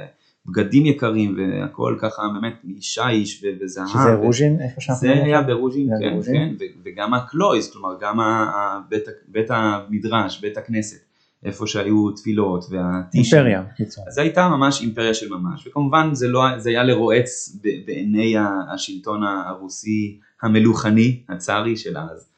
ובגדים 0.48 0.86
יקרים 0.86 1.38
והכל 1.38 1.98
ככה 2.00 2.22
באמת 2.34 2.54
שיש 2.80 3.44
וזהב. 3.62 3.88
שזה 3.88 4.14
רוז'ין, 4.14 4.62
איפה 4.62 4.82
שאנחנו... 4.82 5.08
זה 5.08 5.14
היה 5.14 5.42
ברוז'ין, 5.42 5.88
זה 5.88 5.94
כן, 6.00 6.12
ברוז'ין. 6.14 6.56
כן, 6.60 6.66
ו- 6.66 6.80
וגם 6.86 7.14
הקלויז, 7.14 7.72
כלומר 7.72 7.96
גם 8.02 8.20
ה- 8.20 8.24
ה- 8.24 8.80
בית 9.28 9.48
המדרש, 9.50 10.42
בית 10.42 10.58
הכנסת, 10.58 11.00
איפה 11.44 11.68
שהיו 11.68 12.12
תפילות 12.12 12.66
והטישים. 12.70 13.38
אימפריה, 13.40 13.64
קיצור. 13.78 14.04
אז 14.08 14.14
זו 14.14 14.22
הייתה 14.22 14.48
ממש 14.50 14.82
אימפריה 14.82 15.14
של 15.14 15.30
ממש, 15.30 15.68
וכמובן 15.68 16.10
זה, 16.14 16.28
לא, 16.28 16.60
זה 16.60 16.70
היה 16.70 16.84
לרועץ 16.84 17.58
בעיני 17.86 18.34
השלטון 18.74 19.24
הרוסי 19.24 20.20
המלוכני, 20.42 21.22
הצארי 21.30 21.78
של 21.78 21.98
אז, 21.98 22.30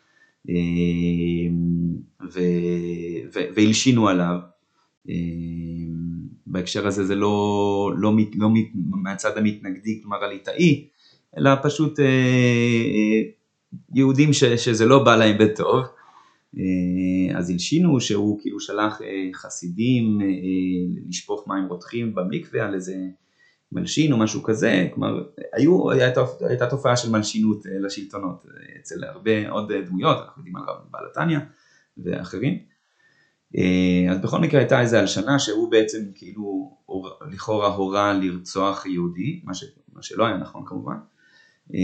אה, 0.50 0.56
ו, 2.34 2.40
ו, 3.36 3.40
והלשינו 3.56 4.08
עליו. 4.10 4.38
אה, 6.48 6.52
בהקשר 6.52 6.88
הזה 6.88 7.06
זה 7.06 7.16
לא, 7.16 7.92
לא, 7.98 8.12
מת- 8.12 8.36
לא 8.36 8.50
מת- 8.50 8.72
מהצד 9.04 9.38
המתנגדי, 9.38 10.00
כלומר 10.02 10.24
הליטאי, 10.24 10.88
אלא 11.38 11.50
פשוט 11.64 12.00
אה, 12.00 12.06
אה, 12.06 13.30
יהודים 13.96 14.34
ש, 14.34 14.44
שזה 14.44 14.86
לא 14.86 15.04
בא 15.04 15.16
להם 15.16 15.38
בטוב. 15.40 15.84
אה, 16.58 17.38
אז 17.38 17.50
הלשינו 17.50 18.02
שהוא 18.02 18.40
כאילו 18.42 18.60
שלח 18.60 19.02
אה, 19.02 19.30
חסידים 19.34 20.22
אה, 20.22 20.28
לשפוך 21.10 21.48
מים 21.48 21.66
רותחים 21.68 22.16
במקווה 22.16 22.66
על 22.66 22.74
איזה 22.74 22.96
מלשין 23.72 24.14
או 24.14 24.18
משהו 24.18 24.44
כזה, 24.44 24.88
כלומר 24.94 25.24
היו, 25.54 25.92
הייתה, 25.92 26.22
הייתה 26.50 26.68
תופעה 26.70 26.98
של 26.98 27.12
מלשינות 27.12 27.66
אה, 27.66 27.72
לשלטונות 27.80 28.46
אה, 28.46 28.80
אצל 28.82 29.04
הרבה 29.04 29.50
עוד 29.50 29.72
אה, 29.72 29.82
דמויות, 29.82 30.18
אנחנו 30.18 30.40
יודעים 30.40 30.56
על 30.56 30.64
רב 30.68 30.76
בעל 30.92 31.04
התניא 31.12 31.40
ואחרים. 31.98 32.77
אה, 33.56 34.12
אז 34.12 34.22
בכל 34.22 34.40
מקרה 34.40 34.60
הייתה 34.60 34.82
איזו 34.82 34.98
הלשנה 34.98 35.40
שהוא 35.40 35.72
בעצם 35.72 36.00
כאילו 36.16 36.78
לכאורה 37.32 37.68
הורה 37.68 38.14
לרצוח 38.14 38.86
יהודי, 38.86 39.42
מה, 39.44 39.54
ש, 39.54 39.64
מה 39.94 40.04
שלא 40.04 40.26
היה 40.26 40.38
נכון 40.38 40.64
כמובן. 40.66 40.96
אה, 41.74 41.80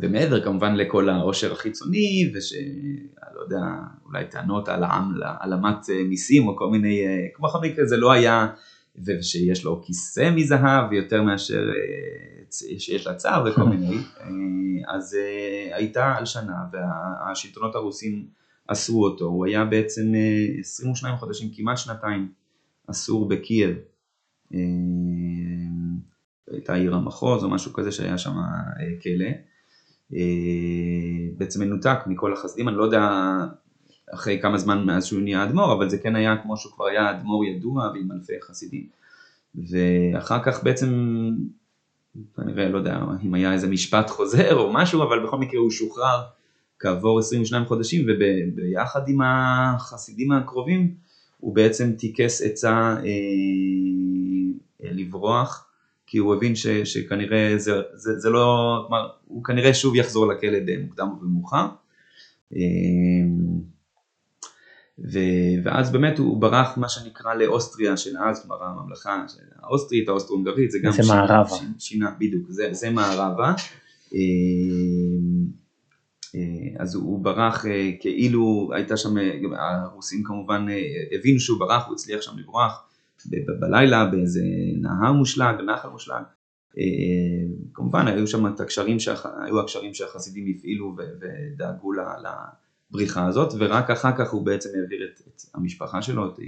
ומעבר 0.00 0.44
כמובן 0.44 0.74
לכל 0.76 1.08
העושר 1.08 1.52
החיצוני 1.52 2.32
ושלא 2.34 3.40
יודע 3.42 3.58
אולי 4.06 4.24
טענות 4.30 4.68
על 4.68 4.84
העם- 4.84 5.14
העלמת 5.22 5.90
אה, 5.90 6.04
מיסים 6.04 6.48
או 6.48 6.56
כל 6.56 6.70
מיני 6.70 7.00
כמו 7.34 7.48
בכל 7.48 7.58
מקרה 7.62 7.84
זה 7.86 7.96
לא 7.96 8.12
היה 8.12 8.46
ושיש 9.06 9.64
לו 9.64 9.82
כיסא 9.82 10.30
מזהב 10.36 10.92
יותר 10.92 11.22
מאשר 11.22 11.70
שיש 12.78 13.06
לצער 13.06 13.44
וכל 13.46 13.62
מיני 13.72 13.96
אז 14.88 15.16
הייתה 15.72 16.06
הלשנה 16.06 16.56
והשלטונות 16.72 17.74
הרוסים 17.74 18.26
אסרו 18.66 19.04
אותו. 19.04 19.24
הוא 19.24 19.46
היה 19.46 19.64
בעצם 19.64 20.14
אה, 20.14 20.60
22 20.60 21.16
חודשים 21.16 21.50
כמעט 21.56 21.78
שנתיים 21.78 22.28
אסור 22.86 23.28
בקייב. 23.28 23.76
אה, 24.54 24.58
הייתה 26.50 26.74
עיר 26.74 26.94
המחוז 26.94 27.44
או 27.44 27.50
משהו 27.50 27.72
כזה 27.72 27.92
שהיה 27.92 28.18
שם 28.18 28.38
אה, 28.38 29.00
כלא. 29.02 29.30
אה, 30.14 31.28
בעצם 31.36 31.60
מנותק 31.60 31.98
מכל 32.06 32.32
החסדים, 32.32 32.68
אני 32.68 32.76
לא 32.76 32.84
יודע 32.84 33.08
אחרי 34.14 34.38
כמה 34.42 34.58
זמן 34.58 34.86
מאז 34.86 35.04
שהוא 35.04 35.22
נהיה 35.22 35.44
אדמו"ר, 35.44 35.72
אבל 35.72 35.88
זה 35.90 35.98
כן 35.98 36.16
היה 36.16 36.36
כמו 36.36 36.56
שהוא 36.56 36.72
כבר 36.72 36.86
היה 36.86 37.10
אדמו"ר 37.10 37.44
ידוע 37.44 37.90
ועם 37.94 38.12
אלפי 38.12 38.32
חסידים. 38.42 38.86
ואחר 39.54 40.42
כך 40.44 40.64
בעצם, 40.64 40.88
כנראה, 42.36 42.68
לא 42.68 42.78
יודע 42.78 42.98
אם 43.24 43.34
היה 43.34 43.52
איזה 43.52 43.68
משפט 43.68 44.10
חוזר 44.10 44.56
או 44.56 44.72
משהו, 44.72 45.02
אבל 45.02 45.26
בכל 45.26 45.38
מקרה 45.38 45.60
הוא 45.60 45.70
שוחרר 45.70 46.22
כעבור 46.82 47.18
22 47.18 47.64
חודשים, 47.64 48.06
וביחד 48.08 49.08
עם 49.08 49.18
החסידים 49.22 50.32
הקרובים, 50.32 50.94
הוא 51.38 51.54
בעצם 51.54 51.92
טיכס 51.98 52.42
עצה 52.42 52.96
אה, 52.96 54.90
לברוח. 54.92 55.68
כי 56.06 56.18
הוא 56.18 56.34
הבין 56.34 56.54
ש, 56.54 56.66
שכנראה 56.66 57.54
זה, 57.56 57.72
זה, 57.94 58.18
זה 58.18 58.30
לא, 58.30 58.84
כלומר, 58.86 59.08
הוא 59.26 59.44
כנראה 59.44 59.74
שוב 59.74 59.96
יחזור 59.96 60.26
לכלא 60.26 60.58
במוקדם 60.66 61.08
או 61.08 61.16
במאוחר. 61.16 61.66
ו, 64.98 65.18
ואז 65.64 65.92
באמת 65.92 66.18
הוא 66.18 66.40
ברח 66.40 66.78
מה 66.78 66.88
שנקרא 66.88 67.34
לאוסטריה 67.34 67.96
של 67.96 68.18
אז, 68.18 68.42
כלומר 68.42 68.64
הממלכה 68.64 69.24
האוסטרית, 69.62 70.08
האוסטרו-הונגרית, 70.08 70.70
זה 70.70 70.78
גם 70.82 70.92
זה 70.92 71.02
שינה, 71.02 71.14
מערבה. 71.14 71.56
שינה, 71.78 72.10
בדיוק, 72.18 72.46
זה, 72.48 72.68
זה 72.72 72.90
מערבה. 72.90 73.48
אה, 73.48 73.54
אה, 74.14 75.11
אז 76.78 76.94
הוא 76.94 77.18
ברח 77.24 77.66
אה, 77.66 77.90
כאילו 78.00 78.70
הייתה 78.74 78.96
שם, 78.96 79.18
אה, 79.18 79.32
הרוסים 79.82 80.22
כמובן 80.24 80.66
אה, 80.70 80.82
הבינו 81.18 81.40
שהוא 81.40 81.58
ברח, 81.58 81.86
הוא 81.86 81.94
הצליח 81.94 82.22
שם 82.22 82.38
לברוח. 82.38 82.88
בלילה 83.60 84.06
באיזה 84.06 84.42
נהר 84.80 85.12
מושלג, 85.12 85.54
נחל 85.60 85.88
מושלג. 85.88 86.22
אה, 86.78 86.82
כמובן 87.74 88.08
היו 88.08 88.26
שם 88.26 88.46
את 88.46 88.60
הקשרים, 88.60 88.98
שהח- 89.00 89.26
היו 89.46 89.60
הקשרים 89.60 89.94
שהחסידים 89.94 90.54
הפעילו 90.56 90.94
ו- 90.98 91.24
ודאגו 91.54 91.92
לבריחה 91.92 93.26
הזאת, 93.26 93.52
ורק 93.58 93.90
אחר 93.90 94.16
כך 94.18 94.30
הוא 94.32 94.46
בעצם 94.46 94.68
העביר 94.80 95.04
את, 95.04 95.20
את 95.28 95.42
המשפחה 95.54 96.02
שלו, 96.02 96.26
את 96.28 96.38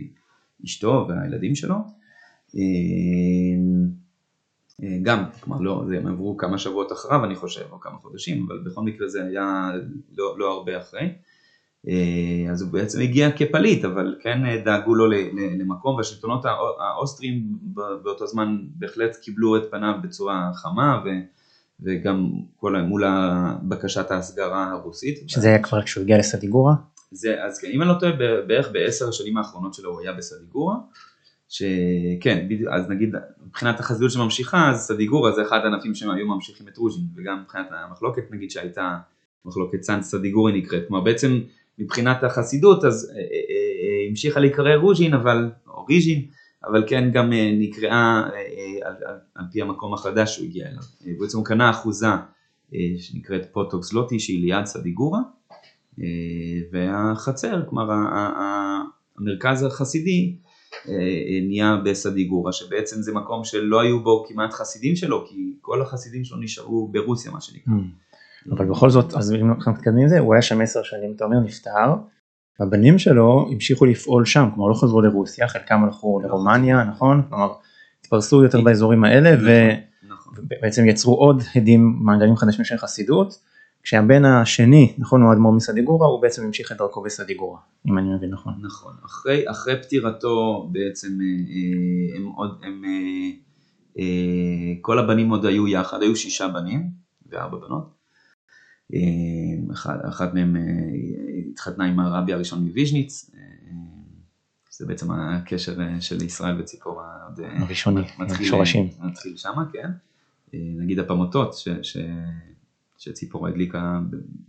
אשתו 0.65 1.07
והילדים 1.09 1.55
שלו. 1.55 1.77
אה, 4.83 4.99
גם, 5.03 5.25
כלומר 5.41 5.61
לא, 5.61 5.85
זה, 5.89 5.97
הם 5.97 6.07
עברו 6.07 6.37
כמה 6.37 6.59
שבועות 6.59 6.93
אחריו 6.93 7.25
אני 7.25 7.37
חושב, 7.37 7.65
או 7.73 7.81
כמה 7.81 7.99
חודשים, 7.99 8.47
אבל 8.49 8.59
בכל 8.59 8.81
מקרה 8.81 9.09
זה 9.09 9.25
היה 9.25 9.71
לא, 10.17 10.39
לא 10.39 10.53
הרבה 10.53 10.79
אחרי. 10.79 11.13
אז 12.51 12.63
הוא 12.63 12.71
בעצם 12.73 13.01
הגיע 13.01 13.31
כפליט, 13.31 13.85
אבל 13.85 14.17
כן 14.21 14.65
דאגו 14.65 14.95
לו 14.95 15.07
למקום, 15.59 15.97
והשלטונות 15.97 16.45
האוסטרים 16.79 17.59
באותו 18.03 18.27
זמן 18.27 18.59
בהחלט 18.75 19.17
קיבלו 19.17 19.57
את 19.57 19.63
פניו 19.71 19.95
בצורה 20.03 20.51
חמה, 20.55 21.03
ו... 21.05 21.09
וגם 21.81 22.31
כל 22.57 22.77
מול 22.77 23.05
בקשת 23.63 24.11
ההסגרה 24.11 24.71
הרוסית. 24.71 25.31
שזה 25.31 25.49
היה 25.49 25.63
כבר 25.63 25.83
כשהוא 25.83 26.03
הגיע 26.03 26.19
לסדיגורה? 26.19 26.75
זה, 27.11 27.45
אז 27.45 27.59
כן, 27.59 27.69
אם 27.75 27.83
אני 27.83 27.89
לא 27.89 27.95
טועה, 28.01 28.13
בערך 28.47 28.69
בעשר 28.73 29.09
השנים 29.09 29.37
האחרונות 29.37 29.75
שלו 29.75 29.91
הוא 29.91 30.01
היה 30.01 30.13
בסדיגורה, 30.13 30.77
שכן, 31.49 32.49
אז 32.71 32.89
נגיד 32.89 33.15
מבחינת 33.47 33.81
החסידות 33.81 34.11
שממשיכה, 34.11 34.71
אז 34.71 34.81
סדיגורה 34.81 35.33
זה 35.33 35.43
אחד 35.43 35.59
הענפים 35.65 35.95
שהם 35.95 36.11
היו 36.11 36.27
ממשיכים 36.27 36.69
את 36.69 36.77
רוז'ין, 36.77 37.05
וגם 37.17 37.41
מבחינת 37.43 37.67
המחלוקת 37.71 38.23
נגיד 38.31 38.51
שהייתה 38.51 38.97
מחלוקת 39.45 39.83
סנט 39.83 40.03
סדיגורי 40.03 40.53
נקראת, 40.53 40.83
כלומר 40.89 41.05
בעצם 41.05 41.41
מבחינת 41.79 42.25
החסידות 42.25 42.85
אז 42.85 43.11
אה, 43.11 43.17
אה, 43.17 43.23
אה, 43.23 44.09
המשיכה 44.09 44.41
להיקרא 44.41 44.77
רוז'ין, 44.77 45.15
אבל, 45.15 45.51
או 45.67 45.85
ריז'ין, 45.85 46.27
אבל 46.65 46.85
כן 46.87 47.11
גם 47.13 47.33
נקראה 47.59 48.23
על, 48.85 48.95
על, 49.07 49.17
על 49.35 49.45
פי 49.53 49.63
המקום 49.63 49.95
החדש 49.95 50.35
שהוא 50.35 50.47
הגיע 50.47 50.67
אליו. 50.67 50.83
בעצם 51.21 51.39
הוא 51.39 51.47
קנה 51.47 51.71
אחוזה 51.71 52.07
שנקראת 52.99 53.47
פוטוקסלוטי 53.53 54.19
שהיא 54.21 54.41
ליד 54.41 54.65
סדיגורה, 54.65 55.21
והחצר, 56.73 57.63
כלומר 57.69 57.91
המרכז 59.19 59.63
החסידי 59.63 60.37
נהיה 61.49 61.77
בסדיגורה, 61.85 62.53
שבעצם 62.53 63.03
זה 63.03 63.13
מקום 63.13 63.45
שלא 63.45 63.81
היו 63.81 64.03
בו 64.03 64.25
כמעט 64.29 64.53
חסידים 64.53 64.97
שלו, 64.97 65.27
כי 65.27 65.57
כל 65.61 65.83
החסידים 65.83 66.25
שלו 66.25 66.39
נשארו 66.39 66.89
ברוסיה 66.89 67.33
מה 67.33 67.41
שנקרא. 67.41 67.75
אבל 68.51 68.67
בכל 68.67 68.91
זאת, 68.91 69.15
אז 69.15 69.33
אם 69.33 69.53
אנחנו 69.53 69.73
מתקדמים 69.73 70.03
עם 70.03 70.09
זה, 70.09 70.19
הוא 70.19 70.35
היה 70.35 70.43
שם 70.43 70.61
עשר 70.61 70.83
שנים, 70.83 71.13
אתה 71.17 71.25
אומר 71.25 71.41
נפטר, 71.41 71.95
הבנים 72.61 72.99
שלו 72.99 73.49
המשיכו 73.53 73.85
לפעול 73.85 74.25
שם, 74.25 74.49
כלומר 74.55 74.69
לא 74.69 74.75
חזרו 74.75 75.01
לרוסיה, 75.01 75.49
חלקם 75.49 75.85
הלכו 75.85 76.21
לרומניה, 76.21 76.85
נכון? 76.85 77.23
כלומר, 77.29 77.53
התפרסו 78.01 78.43
יותר 78.43 78.61
באזורים 78.61 79.05
האלה, 79.05 79.37
ובעצם 80.37 80.89
יצרו 80.89 81.15
עוד 81.15 81.43
הדים, 81.55 81.99
מעגלים 82.01 82.37
חדשים 82.37 82.65
של 82.65 82.77
חסידות, 82.77 83.39
כשהבן 83.85 84.25
השני, 84.25 84.95
נכון, 84.99 85.23
הוא 85.23 85.33
אדמו"ר 85.33 85.53
מסדיגורה, 85.53 86.07
הוא 86.07 86.23
בעצם 86.23 86.45
המשיך 86.45 86.73
את 86.73 86.77
דרכו 86.77 87.03
בסדיגורה, 87.03 87.59
אם 87.87 87.99
אני 87.99 88.15
מבין 88.17 88.31
נכון. 88.31 88.55
נכון, 88.61 88.95
אחרי, 89.05 89.51
אחרי 89.51 89.83
פטירתו 89.83 90.69
בעצם 90.73 91.19
הם 92.17 92.25
עוד, 92.25 92.61
הם, 92.63 92.83
כל 94.81 94.99
הבנים 94.99 95.31
עוד 95.31 95.47
היו 95.47 95.69
יחד, 95.69 96.03
היו 96.03 96.17
שישה 96.17 96.49
בנים 96.49 96.91
וארבע 97.27 97.59
בנות. 97.59 97.95
אחת, 99.73 99.99
אחת 100.09 100.35
מהם 100.35 100.57
התחתנה 101.51 101.85
עם 101.85 102.01
הרבי 102.01 102.33
הראשון 102.33 102.65
מוויז'ניץ, 102.65 103.31
זה 104.71 104.87
בעצם 104.87 105.13
הקשר 105.13 105.75
של 106.01 106.23
ישראל 106.23 106.61
וציפורה 106.61 107.05
הראשוני, 107.37 108.01
מתחיל, 108.19 108.47
שורשים. 108.47 108.89
מתחיל 109.01 109.37
שמה, 109.37 109.65
כן. 109.73 109.91
נגיד 110.55 110.99
הפמוטות, 110.99 111.55
ש, 111.55 111.69
ש, 111.83 111.97
שציפורה 113.05 113.51
הדליקה 113.51 114.01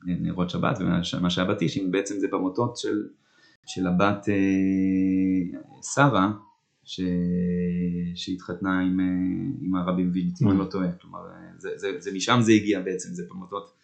נרות 0.03 0.49
שבת, 0.49 0.77
ומה 0.79 1.29
שהיה 1.29 1.47
בתישים, 1.47 1.91
בעצם 1.91 2.19
זה 2.19 2.27
פמוטות 2.31 2.77
של, 2.77 3.07
של 3.65 3.87
הבת 3.87 4.27
שרה, 5.93 6.31
ש... 6.83 7.01
שהתחתנה 8.15 8.79
עם, 8.79 8.99
עם 9.61 9.75
הרבי 9.75 10.03
מוויז'ניץ, 10.03 10.41
אם 10.41 10.49
אני 10.49 10.57
לא 10.59 10.65
טועה, 10.65 10.91
כלומר 10.91 11.19
זה, 11.57 11.69
זה, 11.75 11.87
זה 11.99 12.11
משם 12.13 12.37
זה 12.41 12.51
הגיע 12.51 12.81
בעצם, 12.81 13.09
זה 13.13 13.23
פמוטות 13.29 13.77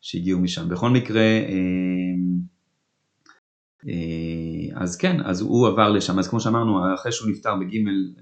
שהגיעו 0.00 0.40
משם. 0.40 0.68
בכל 0.68 0.90
מקרה, 0.90 1.22
אז 4.74 4.96
כן, 4.96 5.20
אז 5.24 5.40
הוא 5.40 5.68
עבר 5.68 5.90
לשם, 5.90 6.18
אז 6.18 6.28
כמו 6.28 6.40
שאמרנו, 6.40 6.94
אחרי 6.94 7.12
שהוא 7.12 7.30
נפטר 7.30 7.56
בגימל 7.60 8.12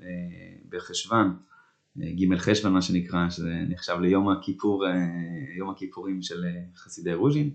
בחשוון, 0.68 1.36
גימל 2.04 2.38
חשוון 2.38 2.72
מה 2.72 2.82
שנקרא, 2.82 3.30
שזה 3.30 3.54
נחשב 3.68 3.96
ליום 4.00 4.28
הכיפור, 4.28 4.84
יום 5.58 5.70
הכיפורים 5.70 6.22
של 6.22 6.44
חסידי 6.76 7.14
רוז'ין, 7.14 7.50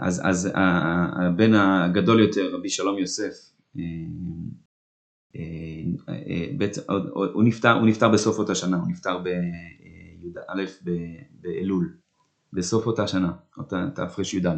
אז, 0.00 0.22
אז 0.24 0.50
הבן 0.54 1.54
הגדול 1.54 2.20
יותר, 2.20 2.54
רבי 2.54 2.68
שלום 2.68 2.98
יוסף, 2.98 3.50
בעצם, 6.56 6.80
הוא 7.32 7.44
נפטר, 7.44 7.72
הוא 7.72 7.86
נפטר 7.86 8.08
בסוף 8.08 8.38
אותה 8.38 8.54
שנה, 8.54 8.76
הוא 8.76 8.88
נפטר 8.88 9.18
בי"א 9.18 10.62
באלול, 11.40 11.96
בסוף 12.52 12.86
אותה 12.86 13.06
שנה, 13.06 13.32
אותה 13.58 13.88
תרי"א, 13.94 14.54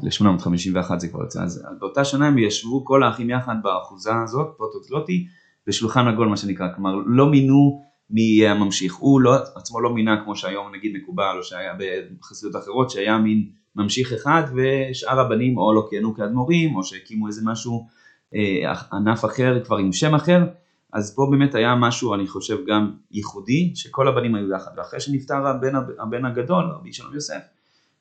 ל-851 0.00 0.98
זה 0.98 1.08
כבר 1.08 1.22
יוצא, 1.22 1.42
אז 1.42 1.64
באותה 1.78 2.04
שנה 2.04 2.26
הם 2.26 2.38
ישבו 2.38 2.84
כל 2.84 3.02
האחים 3.02 3.30
יחד 3.30 3.54
באחוזה 3.62 4.10
הזאת, 4.24 4.54
פרוטוקסלוטי, 4.56 5.26
בשולחן 5.66 6.08
עגול 6.08 6.28
מה 6.28 6.36
שנקרא, 6.36 6.66
כלומר 6.74 6.94
לא 7.06 7.30
מינו 7.30 7.82
מי 8.10 8.20
יהיה 8.20 8.52
הממשיך, 8.52 8.94
הוא 8.94 9.20
לא, 9.20 9.34
עצמו 9.54 9.80
לא 9.80 9.94
מינה 9.94 10.24
כמו 10.24 10.36
שהיום 10.36 10.74
נגיד 10.74 10.92
מקובל 10.96 11.34
או 11.38 11.42
שהיה 11.42 11.72
בחסידות 12.20 12.62
אחרות, 12.62 12.90
שהיה 12.90 13.18
מין 13.18 13.48
ממשיך 13.76 14.12
אחד 14.12 14.42
ושאר 14.54 15.20
הבנים 15.20 15.58
או 15.58 15.74
לא 15.74 15.86
כיהנו 15.90 16.14
כאדמו"רים 16.14 16.76
או 16.76 16.84
שהקימו 16.84 17.26
איזה 17.26 17.40
משהו 17.44 17.86
אה, 18.34 18.72
ענף 18.92 19.24
אחר 19.24 19.64
כבר 19.64 19.76
עם 19.76 19.92
שם 19.92 20.14
אחר, 20.14 20.44
אז 20.92 21.14
פה 21.14 21.28
באמת 21.30 21.54
היה 21.54 21.74
משהו 21.74 22.14
אני 22.14 22.26
חושב 22.26 22.58
גם 22.66 22.92
ייחודי, 23.10 23.72
שכל 23.74 24.08
הבנים 24.08 24.34
היו 24.34 24.50
יחד, 24.50 24.70
ואחרי 24.76 25.00
שנפטר 25.00 25.46
הבן, 25.46 25.74
הבן 25.98 26.24
הגדול, 26.24 26.64
רבי 26.64 26.92
שלום 26.92 27.14
יוסף, 27.14 27.42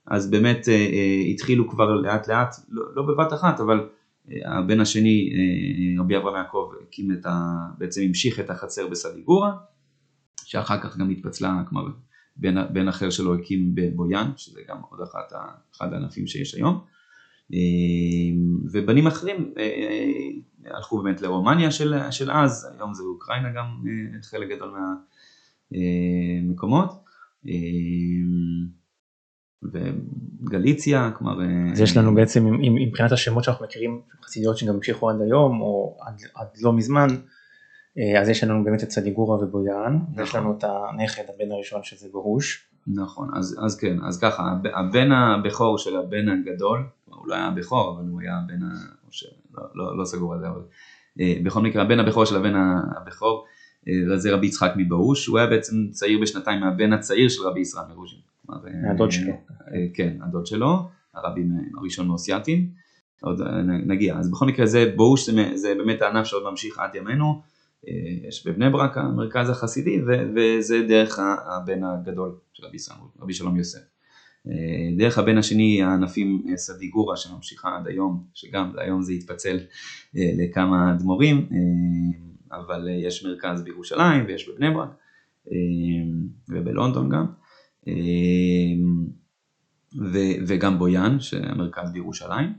אז 0.08 0.30
באמת 0.30 0.69
אה, 0.69 0.74
אה, 0.74 1.24
התחילו 1.32 1.69
כבר 1.69 1.95
לאט 1.95 2.28
לאט, 2.28 2.56
לא, 2.69 2.84
לא 2.95 3.04
בבת 3.04 3.34
אחת, 3.34 3.60
אבל 3.60 3.88
הבן 4.46 4.80
השני, 4.80 5.30
אה, 5.34 6.04
רבי 6.04 6.18
אברהם 6.18 6.36
יעקב, 6.36 6.72
הקים 6.84 7.12
את 7.12 7.26
ה... 7.26 7.56
בעצם 7.78 8.02
המשיך 8.02 8.40
את 8.40 8.50
החצר 8.50 8.88
בסדיגורה, 8.88 9.52
שאחר 10.44 10.82
כך 10.82 10.98
גם 10.98 11.10
התפצלה, 11.10 11.64
כלומר 11.70 11.88
בן, 12.36 12.74
בן 12.74 12.88
אחר 12.88 13.10
שלו 13.10 13.36
הקים 13.36 13.76
בבויאן, 13.76 14.32
שזה 14.38 14.62
גם 14.68 14.78
עוד 14.90 15.02
אחת, 15.02 15.34
אחד 15.76 15.94
הענפים 15.94 16.28
שיש 16.28 16.56
היום. 16.56 16.82
אמ, 17.54 18.58
ובנים 18.72 19.08
אחרים 19.08 19.54
אה, 19.58 19.64
אה, 19.64 20.76
הלכו 20.76 21.04
באמת 21.04 21.22
לרומניה 21.22 21.72
של, 21.72 21.94
של 22.12 22.32
אז, 22.32 22.76
היום 22.78 22.94
זה 22.94 23.04
אוקראינה 23.04 23.50
גם 23.50 23.66
אה, 23.66 24.24
חלק 24.24 24.50
גדול 24.50 24.74
מהמקומות. 25.72 26.90
וגליציה, 29.63 31.12
כלומר... 31.17 31.38
אז 31.71 31.82
יש 31.82 31.97
לנו 31.97 32.15
בעצם, 32.15 32.45
מבחינת 32.88 33.12
השמות 33.12 33.43
שאנחנו 33.43 33.65
מכירים, 33.65 34.02
חסידיות 34.24 34.58
שגם 34.58 34.76
המשיכו 34.76 35.10
עד 35.10 35.21
היום, 35.21 35.62
או 35.62 35.97
עד, 36.02 36.21
עד 36.36 36.47
לא 36.62 36.74
מזמן, 36.74 37.08
אז 38.21 38.30
יש 38.30 38.43
לנו 38.43 38.63
באמת 38.63 38.84
את 38.84 38.91
סדיגורה 38.91 39.38
ובויאן, 39.43 39.95
נכון. 39.95 40.19
ויש 40.19 40.36
לנו 40.36 40.58
את 40.58 40.63
הנכד, 40.63 41.24
הבן 41.36 41.52
הראשון 41.52 41.84
שזה 41.84 42.08
גרוש. 42.12 42.67
נכון, 42.88 43.30
אז, 43.34 43.60
אז 43.65 43.80
כן, 43.80 43.97
אז 44.08 44.19
ככה, 44.19 44.56
הבן 44.74 45.12
הבכור 45.12 45.78
של 45.78 45.97
הבן 45.97 46.30
הגדול, 46.30 46.84
הוא 47.06 47.28
לא 47.28 47.36
היה 47.36 47.47
הבכור, 47.47 47.95
אבל 47.95 48.10
הוא 48.10 48.21
היה 48.21 48.38
הבן, 48.38 48.63
ה... 48.63 48.69
ש... 49.10 49.26
לא, 49.54 49.63
לא, 49.76 49.97
לא 49.97 50.06
סגור 50.06 50.34
על 50.34 50.39
זה, 50.39 50.47
אבל 50.47 50.62
אה, 51.19 51.36
בכל 51.43 51.62
מקרה, 51.62 51.82
הבן 51.82 52.00
הבכור 52.00 52.26
של 52.26 52.36
הבן 52.36 52.54
הבכור, 52.97 53.45
אה, 53.88 54.17
זה 54.17 54.34
רבי 54.34 54.47
יצחק 54.47 54.71
מבאוש, 54.76 55.28
הוא 55.28 55.38
היה 55.38 55.47
בעצם 55.47 55.76
צעיר 55.91 56.19
בשנתיים 56.21 56.60
מהבן 56.60 56.93
הצעיר 56.93 57.30
של 57.30 57.43
רבי 57.43 57.60
ישראל 57.60 57.86
מרוז'ין. 57.89 58.19
הדוד 58.92 59.12
שלו. 59.12 59.32
אה, 59.74 59.86
כן, 59.94 60.18
הדוד 60.22 60.46
שלו, 60.46 60.90
הרבי 61.14 61.42
הראשון 61.78 62.08
מאוסייתים, 62.08 62.68
עוד 63.22 63.42
נגיע, 63.88 64.18
אז 64.18 64.32
בכל 64.32 64.46
מקרה 64.46 64.66
זה 64.66 64.94
באוש 64.96 65.30
זה, 65.30 65.52
זה 65.56 65.76
באמת 65.76 66.02
הענף 66.02 66.26
שעוד 66.26 66.44
ממשיך 66.50 66.80
עד 66.80 66.96
ימינו, 66.96 67.42
יש 68.28 68.48
בבני 68.48 68.70
ברק 68.70 68.98
המרכז 68.98 69.50
החסידי 69.50 70.02
וזה 70.36 70.82
דרך 70.88 71.20
הבן 71.46 71.84
הגדול 71.84 72.36
של 72.54 72.66
רבי 72.66 72.76
ישראל, 72.76 72.98
רבי 73.22 73.34
שלום 73.34 73.58
יוסף. 73.58 73.80
דרך 74.98 75.18
הבן 75.18 75.38
השני 75.38 75.84
הענפים 75.84 76.44
אה, 76.50 76.58
סדיגורה 76.58 77.18
שממשיכה 77.18 77.78
עד 77.78 77.88
היום, 77.88 78.24
שגם 78.34 78.72
היום 78.78 79.02
זה 79.02 79.14
התפצל 79.14 79.60
אה, 80.18 80.32
לכמה 80.38 80.94
אדמו"רים, 80.94 81.50
אה, 81.52 82.58
אבל 82.58 82.88
יש 82.92 83.26
מרכז 83.26 83.64
בירושלים 83.64 84.26
ויש 84.28 84.50
בבני 84.50 84.72
ברק 84.74 84.89
ובלונדון 86.50 87.10
גם, 87.10 87.26
וגם 90.48 90.80
בויאן 90.80 91.20
שהמרכז 91.20 91.92
בירושלים. 91.92 92.54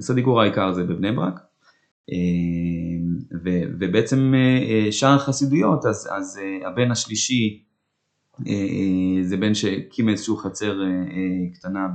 סדיגורה 0.00 0.42
העיקר 0.42 0.72
זה 0.72 0.84
בבני 0.84 1.12
ברק. 1.12 1.40
ובעצם 3.80 4.34
שאר 4.90 5.14
החסידויות, 5.14 5.86
אז, 5.86 6.08
אז 6.12 6.40
הבן 6.66 6.90
השלישי 6.90 7.62
אה, 8.46 8.52
אה, 8.52 9.24
זה 9.24 9.36
בן 9.36 9.54
שהקים 9.54 10.08
איזשהו 10.08 10.36
חצר 10.36 10.82
אה, 10.82 10.88
קטנה 11.54 11.88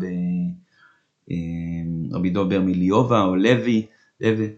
ברבי 2.11 2.29
דובר 2.29 2.61
מליובה 2.61 3.21
או 3.21 3.35
לוי, 3.35 3.85
לוי 4.21 4.49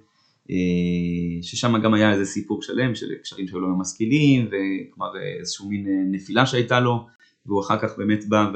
ששם 1.41 1.81
גם 1.83 1.93
היה 1.93 2.13
איזה 2.13 2.25
סיפור 2.25 2.61
שלם 2.61 2.95
של 2.95 3.07
קשרים 3.21 3.47
שלו 3.47 3.67
עם 3.67 3.81
משכילים, 3.81 4.45
וכלומר 4.45 5.11
איזשהו 5.39 5.69
מין 5.69 5.87
נפילה 6.11 6.45
שהייתה 6.45 6.79
לו, 6.79 7.07
והוא 7.45 7.61
אחר 7.61 7.79
כך 7.79 7.97
באמת 7.97 8.29
בא 8.29 8.51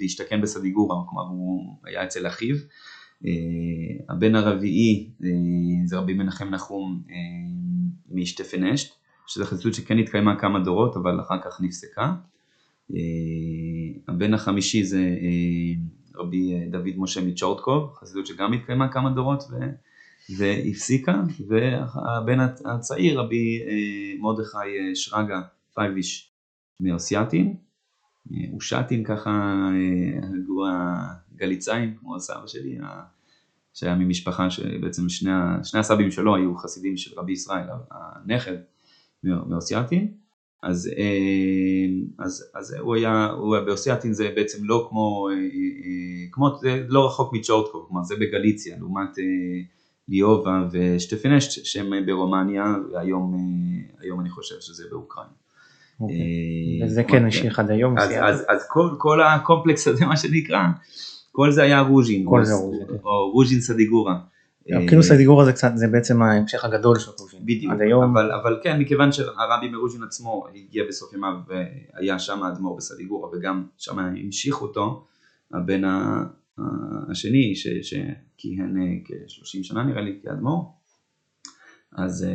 והשתכן 0.00 0.40
בסדיגורה, 0.40 0.96
כלומר 1.08 1.22
הוא 1.22 1.74
היה 1.84 2.04
אצל 2.04 2.26
אחיו. 2.26 2.56
הבן 4.08 4.34
הרביעי 4.34 5.10
זה 5.86 5.98
רבי 5.98 6.14
מנחם 6.14 6.48
נחום 6.48 7.02
משטפנשט, 8.10 8.94
שזו 9.26 9.44
חסידות 9.44 9.74
שכן 9.74 9.98
התקיימה 9.98 10.38
כמה 10.38 10.58
דורות 10.58 10.96
אבל 10.96 11.20
אחר 11.20 11.42
כך 11.44 11.60
נפסקה. 11.60 12.14
הבן 14.08 14.34
החמישי 14.34 14.84
זה 14.84 15.16
רבי 16.16 16.54
דוד 16.70 16.94
משה 16.96 17.20
מצ'ורטקוב, 17.24 17.92
חסידות 17.94 18.26
שגם 18.26 18.52
התקיימה 18.52 18.92
כמה 18.92 19.10
דורות 19.10 19.42
ו... 19.42 19.54
והפסיקה, 20.36 21.22
והבן 21.48 22.40
הצעיר 22.64 23.20
רבי 23.20 23.60
מרדכי 24.20 24.94
שרגא 24.94 25.40
פייביש 25.74 26.32
מאוסייתין, 26.80 27.56
אושטין 28.52 29.04
ככה 29.04 29.54
הגו 30.22 30.64
הגליצאים 31.34 31.94
כמו 32.00 32.16
הסבא 32.16 32.46
שלי, 32.46 32.78
שהיה 33.74 33.94
ממשפחה 33.94 34.50
שבעצם 34.50 35.08
שני, 35.08 35.30
שני 35.64 35.80
הסבים 35.80 36.10
שלו 36.10 36.36
היו 36.36 36.56
חסידים 36.56 36.96
של 36.96 37.20
רבי 37.20 37.32
ישראל, 37.32 37.66
הנכד 37.90 38.56
מאוסייתין, 39.24 40.12
אז, 40.62 40.90
אז, 42.18 42.50
אז 42.54 42.76
הוא 42.80 42.94
היה, 42.94 43.26
הוא 43.26 43.54
היה 43.54 43.64
באוסייתין 43.64 44.12
זה 44.12 44.32
בעצם 44.36 44.64
לא 44.64 44.86
כמו, 44.90 45.28
כמו 46.32 46.58
זה 46.60 46.84
לא 46.88 47.06
רחוק 47.06 47.32
מצ'ורטקוב, 47.32 47.86
כלומר 47.88 48.02
זה 48.02 48.14
בגליציה, 48.20 48.76
לעומת 48.78 49.18
ליאובה 50.08 50.68
ושטפנשט 50.72 51.64
שהם 51.64 51.92
ברומניה, 52.06 52.64
והיום 52.92 53.36
היום 54.00 54.20
אני 54.20 54.30
חושב 54.30 54.54
שזה 54.60 54.84
באוקראינה. 54.90 55.32
אוקיי. 56.00 56.84
וזה 56.84 57.04
כן 57.04 57.24
נמשיך 57.24 57.58
עד 57.58 57.70
היום. 57.70 57.98
אז, 57.98 58.10
אז, 58.20 58.44
אז 58.48 58.66
כל, 58.68 58.90
כל 58.98 59.20
הקומפלקס 59.22 59.88
הזה 59.88 60.06
מה 60.06 60.16
שנקרא, 60.16 60.60
כל 61.32 61.50
זה 61.50 61.62
היה 61.62 61.80
רוז'ין, 61.80 62.26
כל 62.28 62.44
זה 62.44 62.54
רוז'ין, 62.54 62.86
או 63.04 63.30
רוז'ין 63.30 63.60
סדיגורה. 63.60 64.18
כאילו 64.88 65.02
סדיגורה 65.02 65.44
זה 65.44 65.52
קצת, 65.52 65.70
זה 65.74 65.88
בעצם 65.88 66.22
ההמשך 66.22 66.64
הגדול 66.64 66.98
של 66.98 67.10
רוז'ין. 67.18 67.40
בדיוק, 67.42 67.72
עד 67.72 67.80
היום. 67.80 68.04
אבל, 68.04 68.32
אבל 68.32 68.60
כן, 68.62 68.80
מכיוון 68.80 69.12
שהרבי 69.12 69.68
מרוז'ין 69.68 70.02
עצמו 70.02 70.44
הגיע 70.54 70.84
בסוף 70.88 71.12
ימיו 71.12 71.34
והיה 71.48 72.18
שם 72.18 72.42
האדמו"ר 72.42 72.76
בסדיגורה 72.76 73.28
וגם 73.32 73.64
שם 73.78 73.98
המשיך 73.98 74.62
אותו, 74.62 75.04
הבן 75.52 75.82
השני 77.10 77.54
שכיהן 77.82 79.02
כ-30 79.04 79.62
שנה 79.62 79.82
נראה 79.82 80.00
לי 80.00 80.20
כאדמו"ר, 80.22 80.74
אז, 81.92 82.26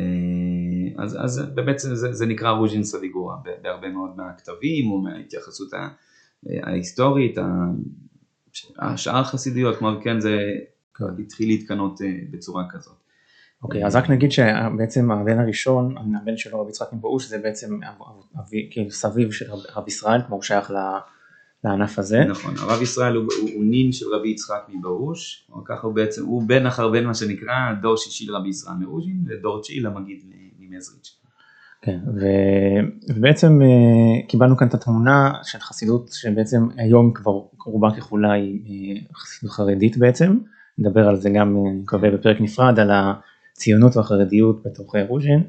אז, 0.98 1.24
אז 1.24 1.42
באמת 1.54 1.78
זה, 1.78 2.12
זה 2.12 2.26
נקרא 2.26 2.50
רוז'ין 2.50 2.84
סדיגורה 2.84 3.36
בהרבה 3.62 3.88
מאוד 3.88 4.16
מהכתבים 4.16 4.90
או 4.90 5.02
מההתייחסות 5.02 5.70
ההיסטורית, 6.62 7.38
השאר 8.78 9.18
החסידיות, 9.20 9.76
כלומר 9.78 10.02
כן 10.02 10.20
זה 10.20 10.38
כן. 10.94 11.04
התחיל 11.22 11.48
להתקנות 11.48 12.02
אה, 12.02 12.06
בצורה 12.30 12.64
כזאת. 12.70 12.94
אוקיי, 13.62 13.86
אז 13.86 13.96
רק 13.96 14.10
נגיד 14.10 14.32
שבעצם 14.32 15.10
הבן 15.10 15.38
הראשון, 15.38 15.94
הבן 16.22 16.36
שלו 16.36 16.60
רבי 16.60 16.70
יצחק 16.70 16.92
מבאוש 16.92 17.28
זה 17.28 17.38
בעצם 17.38 17.78
אבי, 18.38 18.68
כאילו 18.70 18.90
סביב 18.90 19.32
של 19.32 19.52
רב 19.76 19.88
ישראל, 19.88 20.20
כמו 20.26 20.34
הוא 20.34 20.42
שייך 20.42 20.70
לענף 21.64 21.98
הזה. 21.98 22.24
נכון, 22.24 22.54
הרב 22.58 22.82
ישראל 22.82 23.14
הוא, 23.14 23.24
הוא, 23.40 23.50
הוא 23.54 23.64
נין 23.64 23.92
של 23.92 24.06
רבי 24.14 24.28
יצחק 24.28 24.66
מבאוש, 24.68 25.46
או 25.52 25.64
ככה 25.64 25.86
הוא 25.86 25.94
בעצם, 25.94 26.24
הוא 26.24 26.42
בן 26.46 26.66
אחר 26.66 26.88
בן 26.88 27.04
מה 27.04 27.14
שנקרא 27.14 27.54
דור 27.82 27.96
שישי 27.96 28.26
לרבי 28.26 28.48
ישראל 28.48 28.76
מאוז'ין 28.80 29.24
ודור 29.28 29.60
תשיעי 29.60 29.80
למגיד 29.80 30.18
ממזריץ'. 30.58 31.16
כן, 31.82 31.98
ובעצם 33.08 33.62
אה, 33.62 34.28
קיבלנו 34.28 34.56
כאן 34.56 34.68
את 34.68 34.74
התמונה 34.74 35.32
של 35.42 35.58
חסידות 35.58 36.10
שבעצם 36.12 36.68
היום 36.76 37.12
כבר 37.14 37.32
רובה 37.66 37.88
ככולה 37.96 38.32
היא 38.32 39.04
חסידות 39.14 39.54
חרדית 39.54 39.96
בעצם, 39.96 40.38
נדבר 40.78 41.08
על 41.08 41.16
זה 41.16 41.30
גם 41.30 41.56
אה, 41.56 41.72
מקווה 41.72 42.10
בפרק 42.10 42.40
נפרד 42.40 42.78
על 42.78 42.90
הציונות 42.92 43.96
והחרדיות 43.96 44.62
בתוך 44.66 44.94
רוז'ין. 45.08 45.42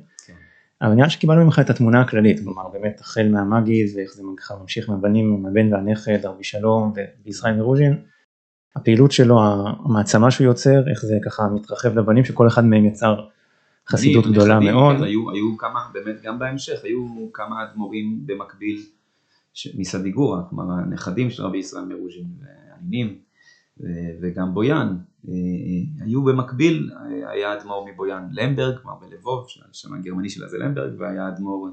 אבל 0.82 0.94
נראה 0.94 1.10
שקיבלנו 1.10 1.46
ממך 1.46 1.60
את 1.60 1.70
התמונה 1.70 2.02
הכללית, 2.02 2.40
כלומר 2.40 2.68
באמת 2.68 3.00
החל 3.00 3.28
מהמגיד 3.32 3.88
ואיך 3.96 4.14
זה 4.14 4.24
ממשיך 4.62 4.90
מהבנים, 4.90 5.44
מהבן 5.44 5.74
והנכד, 5.74 6.26
ארבי 6.26 6.44
שלום 6.44 6.94
וישראל 7.26 7.58
מרוז'ין, 7.58 7.98
הפעילות 8.76 9.12
שלו, 9.12 9.40
המעצמה 9.86 10.32
שהוא 10.32 10.46
יוצר, 10.46 10.90
איך 10.90 11.06
זה 11.06 11.18
ככה 11.26 11.48
מתרחב 11.48 11.98
לבנים 11.98 12.26
שכל 12.26 12.48
אחד 12.48 12.66
מהם 12.66 12.86
יצר 12.86 13.26
חסידות 13.90 14.26
גדולה 14.28 14.60
מאוד. 14.60 14.98
כן, 14.98 15.04
היו, 15.04 15.32
היו 15.32 15.58
כמה, 15.58 15.80
באמת 15.94 16.22
גם 16.22 16.40
בהמשך, 16.40 16.84
היו 16.84 17.28
כמה 17.34 17.64
אדמו"רים 17.64 18.20
במקביל 18.26 18.82
מסדיגורה, 19.76 20.42
כלומר 20.50 20.74
הנכדים 20.74 21.30
של 21.30 21.44
רבי 21.44 21.58
ישראל 21.58 21.86
מרוז'ין 21.86 22.26
והנינים 22.42 23.16
וגם 24.22 24.54
בויאן, 24.54 24.98
היו 26.06 26.24
במקביל, 26.24 26.92
היה 27.28 27.54
אדמו"ר 27.54 27.88
מבויאן 27.94 28.28
למברג, 28.32 28.78
כלומר 28.82 28.98
בלבוב, 29.02 29.48
שם 29.72 29.94
הגרמני 29.94 30.30
שלה 30.30 30.48
זה 30.48 30.58
למברג, 30.58 30.92
והיה 31.00 31.28
אדמו"ר 31.28 31.70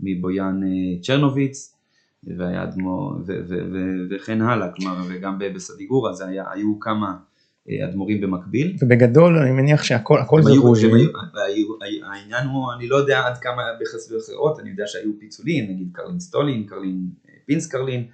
מבויאן 0.00 0.60
אה, 0.62 1.02
צ'רנוביץ, 1.02 1.74
והיה 2.36 2.62
אדמו"ר, 2.62 3.14
וכן 4.10 4.42
הלאה, 4.42 4.68
כלומר 4.72 4.96
וגם 5.08 5.38
בסדיגורה, 5.54 6.12
זה 6.12 6.26
היה, 6.26 6.44
היו 6.50 6.80
כמה 6.80 7.16
אדמו"רים 7.88 8.20
במקביל. 8.20 8.76
ובגדול 8.82 9.38
אני 9.38 9.52
מניח 9.52 9.82
שהכל 9.82 10.18
הכל 10.18 10.42
זה 10.42 10.50
רוז'י. 10.50 10.90
העניין 12.04 12.46
הוא, 12.46 12.72
אני 12.76 12.88
לא 12.88 12.96
יודע 12.96 13.26
עד 13.26 13.38
כמה 13.38 13.62
בחסויות 13.80 14.22
אחרות, 14.22 14.60
אני 14.60 14.70
יודע 14.70 14.84
שהיו 14.86 15.10
פיצולים, 15.18 15.64
נגיד 15.70 15.88
קרלין 15.92 16.20
סטולין, 16.20 16.66
קרלין 16.66 17.06
פינס 17.46 17.66
קרלין, 17.66 18.06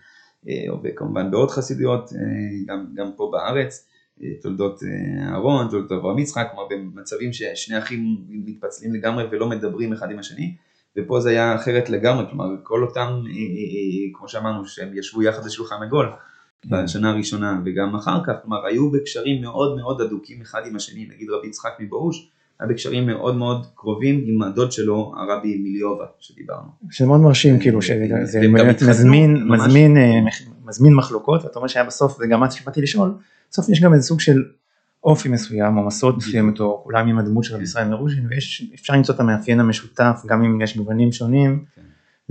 וכמובן 0.85 1.31
בעוד 1.31 1.51
חסידויות, 1.51 2.11
גם, 2.67 2.87
גם 2.95 3.11
פה 3.17 3.29
בארץ, 3.33 3.90
תולדות 4.43 4.83
אהרון, 5.29 5.69
תולדות 5.71 5.93
אברהם 5.93 6.19
יצחק, 6.19 6.49
כלומר 6.51 6.69
במצבים 6.71 7.33
ששני 7.33 7.79
אחים 7.79 8.17
מתפצלים 8.29 8.95
לגמרי 8.95 9.25
ולא 9.31 9.49
מדברים 9.49 9.93
אחד 9.93 10.11
עם 10.11 10.19
השני, 10.19 10.55
ופה 10.97 11.21
זה 11.21 11.31
היה 11.31 11.55
אחרת 11.55 11.91
לגמרי, 11.91 12.25
כלומר 12.31 12.45
כל 12.63 12.83
אותם, 12.83 13.23
כמו 14.13 14.29
שאמרנו, 14.29 14.67
שהם 14.67 14.99
ישבו 14.99 15.23
יחד 15.23 15.45
לשולחן 15.47 15.83
עגול, 15.83 16.07
בשנה 16.67 17.11
הראשונה 17.11 17.61
וגם 17.65 17.95
אחר 17.95 18.25
כך, 18.27 18.33
כלומר 18.43 18.67
היו 18.67 18.91
בקשרים 18.91 19.43
מאוד 19.43 19.77
מאוד 19.77 20.01
הדוקים 20.01 20.41
אחד 20.43 20.63
עם 20.67 20.77
השני, 20.77 21.09
נגיד 21.15 21.31
רבי 21.31 21.49
יצחק 21.49 21.71
מבאוש, 21.81 22.31
היה 22.61 22.69
בקשרים 22.69 23.07
מאוד 23.07 23.37
מאוד 23.37 23.67
קרובים 23.75 24.25
עם 24.27 24.43
הדוד 24.43 24.73
שלו 24.73 25.13
הרבי 25.17 25.59
מיליובה 25.59 26.05
שדיברנו. 26.21 26.69
שזה 26.91 27.07
מאוד 27.07 27.21
מרשים 27.21 27.59
כאילו 27.59 27.83
שזה 27.83 28.41
באמת 28.53 28.83
מזמין, 28.83 29.49
מזמין, 29.49 29.97
אה, 29.97 30.21
מזמין 30.71 30.95
מחלוקות 30.95 31.45
ואתה 31.45 31.59
אומר 31.59 31.69
שהיה 31.69 31.85
בסוף 31.85 32.19
וגם 32.21 32.41
מה 32.41 32.51
שבאתי 32.51 32.81
לשאול, 32.81 33.15
בסוף 33.51 33.69
יש 33.69 33.81
גם 33.81 33.95
איזה 33.95 34.07
סוג 34.07 34.21
של 34.21 34.43
אופי 35.05 35.29
מסוים 35.29 35.79
או 35.79 35.87
מסורת 35.87 36.17
מסוימת 36.17 36.61
או 36.61 36.81
כולם 36.85 37.09
עם 37.09 37.19
הדמות 37.19 37.45
של 37.45 37.55
רבי 37.55 37.65
ישראל 37.65 37.89
מרוז'ין 37.89 38.29
ואפשר 38.31 38.95
למצוא 38.95 39.15
את 39.15 39.21
המאפיין 39.21 39.61
המשותף 39.61 40.23
גם 40.27 40.45
אם 40.45 40.61
יש 40.61 40.77
גוונים 40.77 41.13
שונים. 41.13 41.65
כן. 41.75 41.83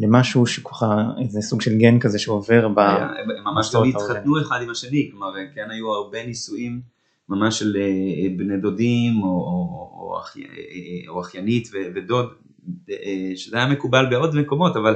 למשהו 0.02 0.46
שככה 0.46 1.04
איזה 1.22 1.42
סוג 1.42 1.62
של 1.62 1.78
גן 1.78 2.00
כזה 2.00 2.20
שעובר 2.20 2.68
ב... 2.68 2.80
הם 2.80 3.54
ממש 3.54 3.70
תמיד 3.72 3.96
התחתנו 3.96 4.42
אחד 4.42 4.60
עם 4.64 4.70
השני, 4.70 5.10
כלומר 5.12 5.34
כן 5.56 5.72
היו 5.72 5.94
הרבה 5.94 6.26
נישואים 6.26 6.82
ממש 7.30 7.60
של 7.60 7.78
אה, 7.78 8.38
בני 8.38 8.58
דודים 8.58 9.24
או, 9.24 9.28
או, 9.28 9.92
או, 10.00 10.20
אחי, 10.20 10.44
או 11.08 11.22
אחיינית 11.22 11.70
ודוד, 11.96 12.30
אה, 12.90 13.32
שזה 13.36 13.58
היה 13.58 13.68
מקובל 13.68 14.06
בעוד 14.10 14.36
מקומות, 14.36 14.76
אבל 14.76 14.96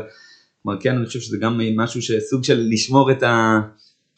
כלומר 0.63 0.79
כן 0.81 0.97
אני 0.97 1.05
חושב 1.05 1.19
שזה 1.19 1.37
גם 1.37 1.61
משהו 1.75 2.01
שסוג 2.01 2.43
של 2.43 2.67
לשמור 2.69 3.11
את, 3.11 3.23
ה, 3.23 3.59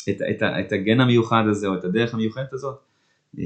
את, 0.09 0.21
את, 0.29 0.43
את 0.59 0.71
הגן 0.71 0.99
המיוחד 0.99 1.43
הזה 1.49 1.67
או 1.67 1.75
את 1.75 1.83
הדרך 1.83 2.13
המיוחדת 2.13 2.53
הזאת. 2.53 2.75
אה, 3.39 3.43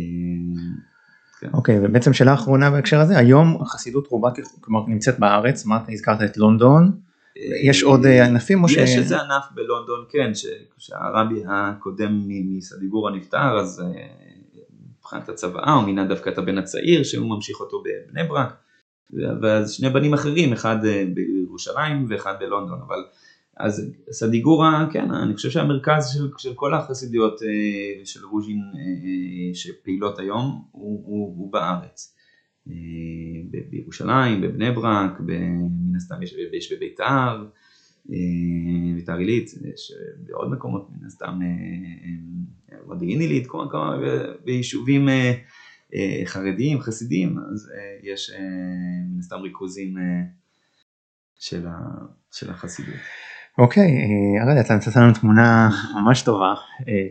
כן. 1.40 1.50
אוקיי, 1.54 1.78
okay, 1.78 1.80
ובעצם 1.84 2.14
שאלה 2.14 2.34
אחרונה 2.34 2.72
בהקשר 2.72 3.00
הזה, 3.00 3.18
היום 3.18 3.58
החסידות 3.62 4.08
רובה 4.08 4.30
כלומר 4.62 4.86
נמצאת 4.88 5.20
בארץ, 5.20 5.66
מה 5.66 5.78
אתה 5.84 5.92
הזכרת 5.92 6.22
את 6.22 6.38
לונדון, 6.38 6.92
יש 7.64 7.84
עוד 7.84 8.06
אה, 8.06 8.26
ענפים 8.26 8.64
או 8.64 8.70
ש... 8.70 8.78
יש 8.78 8.98
איזה 8.98 9.18
ענף 9.18 9.44
בלונדון, 9.56 10.06
כן, 10.10 10.32
כשהרבי 10.78 11.44
הקודם 11.48 12.22
מסדיגורה 12.28 13.12
נפטר, 13.12 13.60
אז 13.60 13.82
אה, 13.82 14.02
מבחינת 15.00 15.30
הצוואה 15.30 15.74
הוא 15.74 15.84
מינה 15.84 16.06
דווקא 16.06 16.30
את 16.30 16.38
הבן 16.38 16.58
הצעיר 16.58 17.04
שהוא 17.04 17.30
ממשיך 17.30 17.60
אותו 17.60 17.84
בבני 17.84 18.24
ברק, 18.24 18.54
ואז 19.42 19.72
שני 19.72 19.90
בנים 19.90 20.14
אחרים, 20.14 20.54
אחד 20.54 20.78
בירושלים 21.60 22.06
ואחד 22.10 22.34
בלונדון, 22.40 22.80
אבל 22.88 23.04
אז 23.58 23.92
סדיגורה, 24.12 24.88
כן, 24.92 25.12
אני 25.12 25.36
חושב 25.36 25.50
שהמרכז 25.50 26.10
של, 26.14 26.28
של 26.38 26.54
כל 26.56 26.74
החסידיות 26.74 27.40
של 28.04 28.26
רוז'ין 28.26 28.62
שפעילות 29.54 30.20
היום 30.20 30.64
הוא, 30.72 31.04
הוא, 31.06 31.36
הוא 31.38 31.54
בארץ. 31.54 32.16
אה, 32.70 33.60
בירושלים, 33.70 34.42
בבני 34.42 34.72
ברק, 34.72 35.20
מן 35.20 35.96
הסתם 35.96 36.24
יש, 36.24 36.36
יש 36.54 36.74
בביתר, 36.74 37.46
אה, 38.12 38.96
ביתר 38.96 39.18
עילית, 39.18 39.50
יש 39.74 39.94
בעוד 40.18 40.52
מקומות 40.52 40.90
מן 40.92 41.06
הסתם 41.06 41.40
מודיעין 42.86 43.20
עילית, 43.20 43.48
ביישובים 44.46 45.10
אה, 45.10 46.22
חרדים, 46.26 46.80
חסידים, 46.80 47.38
אז 47.54 47.72
יש 48.04 48.32
מן 49.10 49.20
הסתם 49.20 49.36
ריכוזים 49.36 49.96
של, 51.40 51.68
ה, 51.68 51.78
של 52.32 52.50
החסידות. 52.50 52.96
אוקיי, 53.58 53.92
אראל, 54.44 54.60
אתה 54.60 54.76
נתת 54.76 54.96
לנו 54.96 55.14
תמונה 55.14 55.70
ממש 55.96 56.22
טובה, 56.22 56.54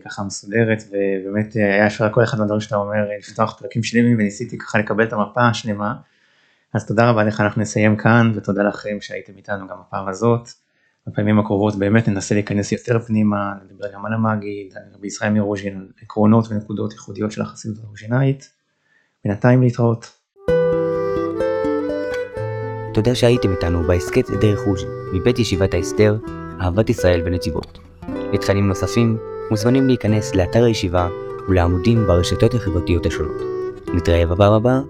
ככה 0.05 0.23
מסודרת, 0.25 0.83
ובאמת 0.89 1.55
היה 1.55 1.87
אפשר 1.87 2.13
כל 2.13 2.25
אחד 2.25 2.39
מהדברים 2.39 2.61
שאתה 2.61 2.77
אומר 2.77 2.99
לפתוח 3.19 3.59
פרקים 3.59 3.83
שלמים 3.83 4.19
וניסיתי 4.19 4.59
ככה 4.59 4.79
לקבל 4.79 5.05
את 5.05 5.13
המפה 5.13 5.49
השלמה. 5.49 5.95
אז 6.75 6.87
תודה 6.87 7.11
רבה 7.11 7.25
לך, 7.25 7.41
אנחנו 7.41 7.63
נסיים 7.63 7.97
כאן, 7.97 8.33
ותודה 8.35 8.63
לכם 8.63 8.97
שהייתם 9.01 9.33
איתנו 9.37 9.69
גם 9.69 9.77
הפעם 9.81 10.09
הזאת. 10.09 10.49
בפעמים 11.07 11.39
הקרובות 11.39 11.79
באמת 11.79 12.09
ננסה 12.09 12.35
להיכנס 12.35 12.73
יותר 12.73 12.99
פנימה, 12.99 13.53
נדבר 13.65 13.93
גם 13.95 14.07
על 14.07 14.13
המגיד, 14.13 14.75
על 14.77 15.01
בישראל 15.01 15.33
מרוז'ין, 15.33 15.77
על 15.77 15.89
עקרונות 16.03 16.47
ונקודות 16.51 16.93
ייחודיות 16.93 17.33
של 17.33 17.43
החסידות 17.43 17.85
הרוז'ינאית. 17.85 18.53
בינתיים 19.25 19.63
להתראות. 19.63 20.19
תודה 22.99 23.15
שהייתם 23.15 23.51
איתנו 23.51 23.83
בהסכת 23.83 24.31
דרך 24.31 24.61
רוז'ין, 24.67 24.89
מבית 25.13 25.39
ישיבת 25.39 25.75
ההסדר, 25.75 26.17
אהבת 26.61 26.91
ישראל 26.91 27.23
ונתיבות. 27.25 27.79
לתכנים 28.33 28.69
נוספים, 28.69 29.19
מוזמנים 29.51 29.87
להיכנס 29.87 30.35
לאתר 30.35 30.65
הישיבה 30.65 31.09
ולעמודים 31.49 32.07
ברשתות 32.07 32.55
החברתיות 32.55 33.07
השונות. 33.07 33.43
נתראה 33.95 34.27
בפעם 34.27 34.53
הבאה 34.53 34.81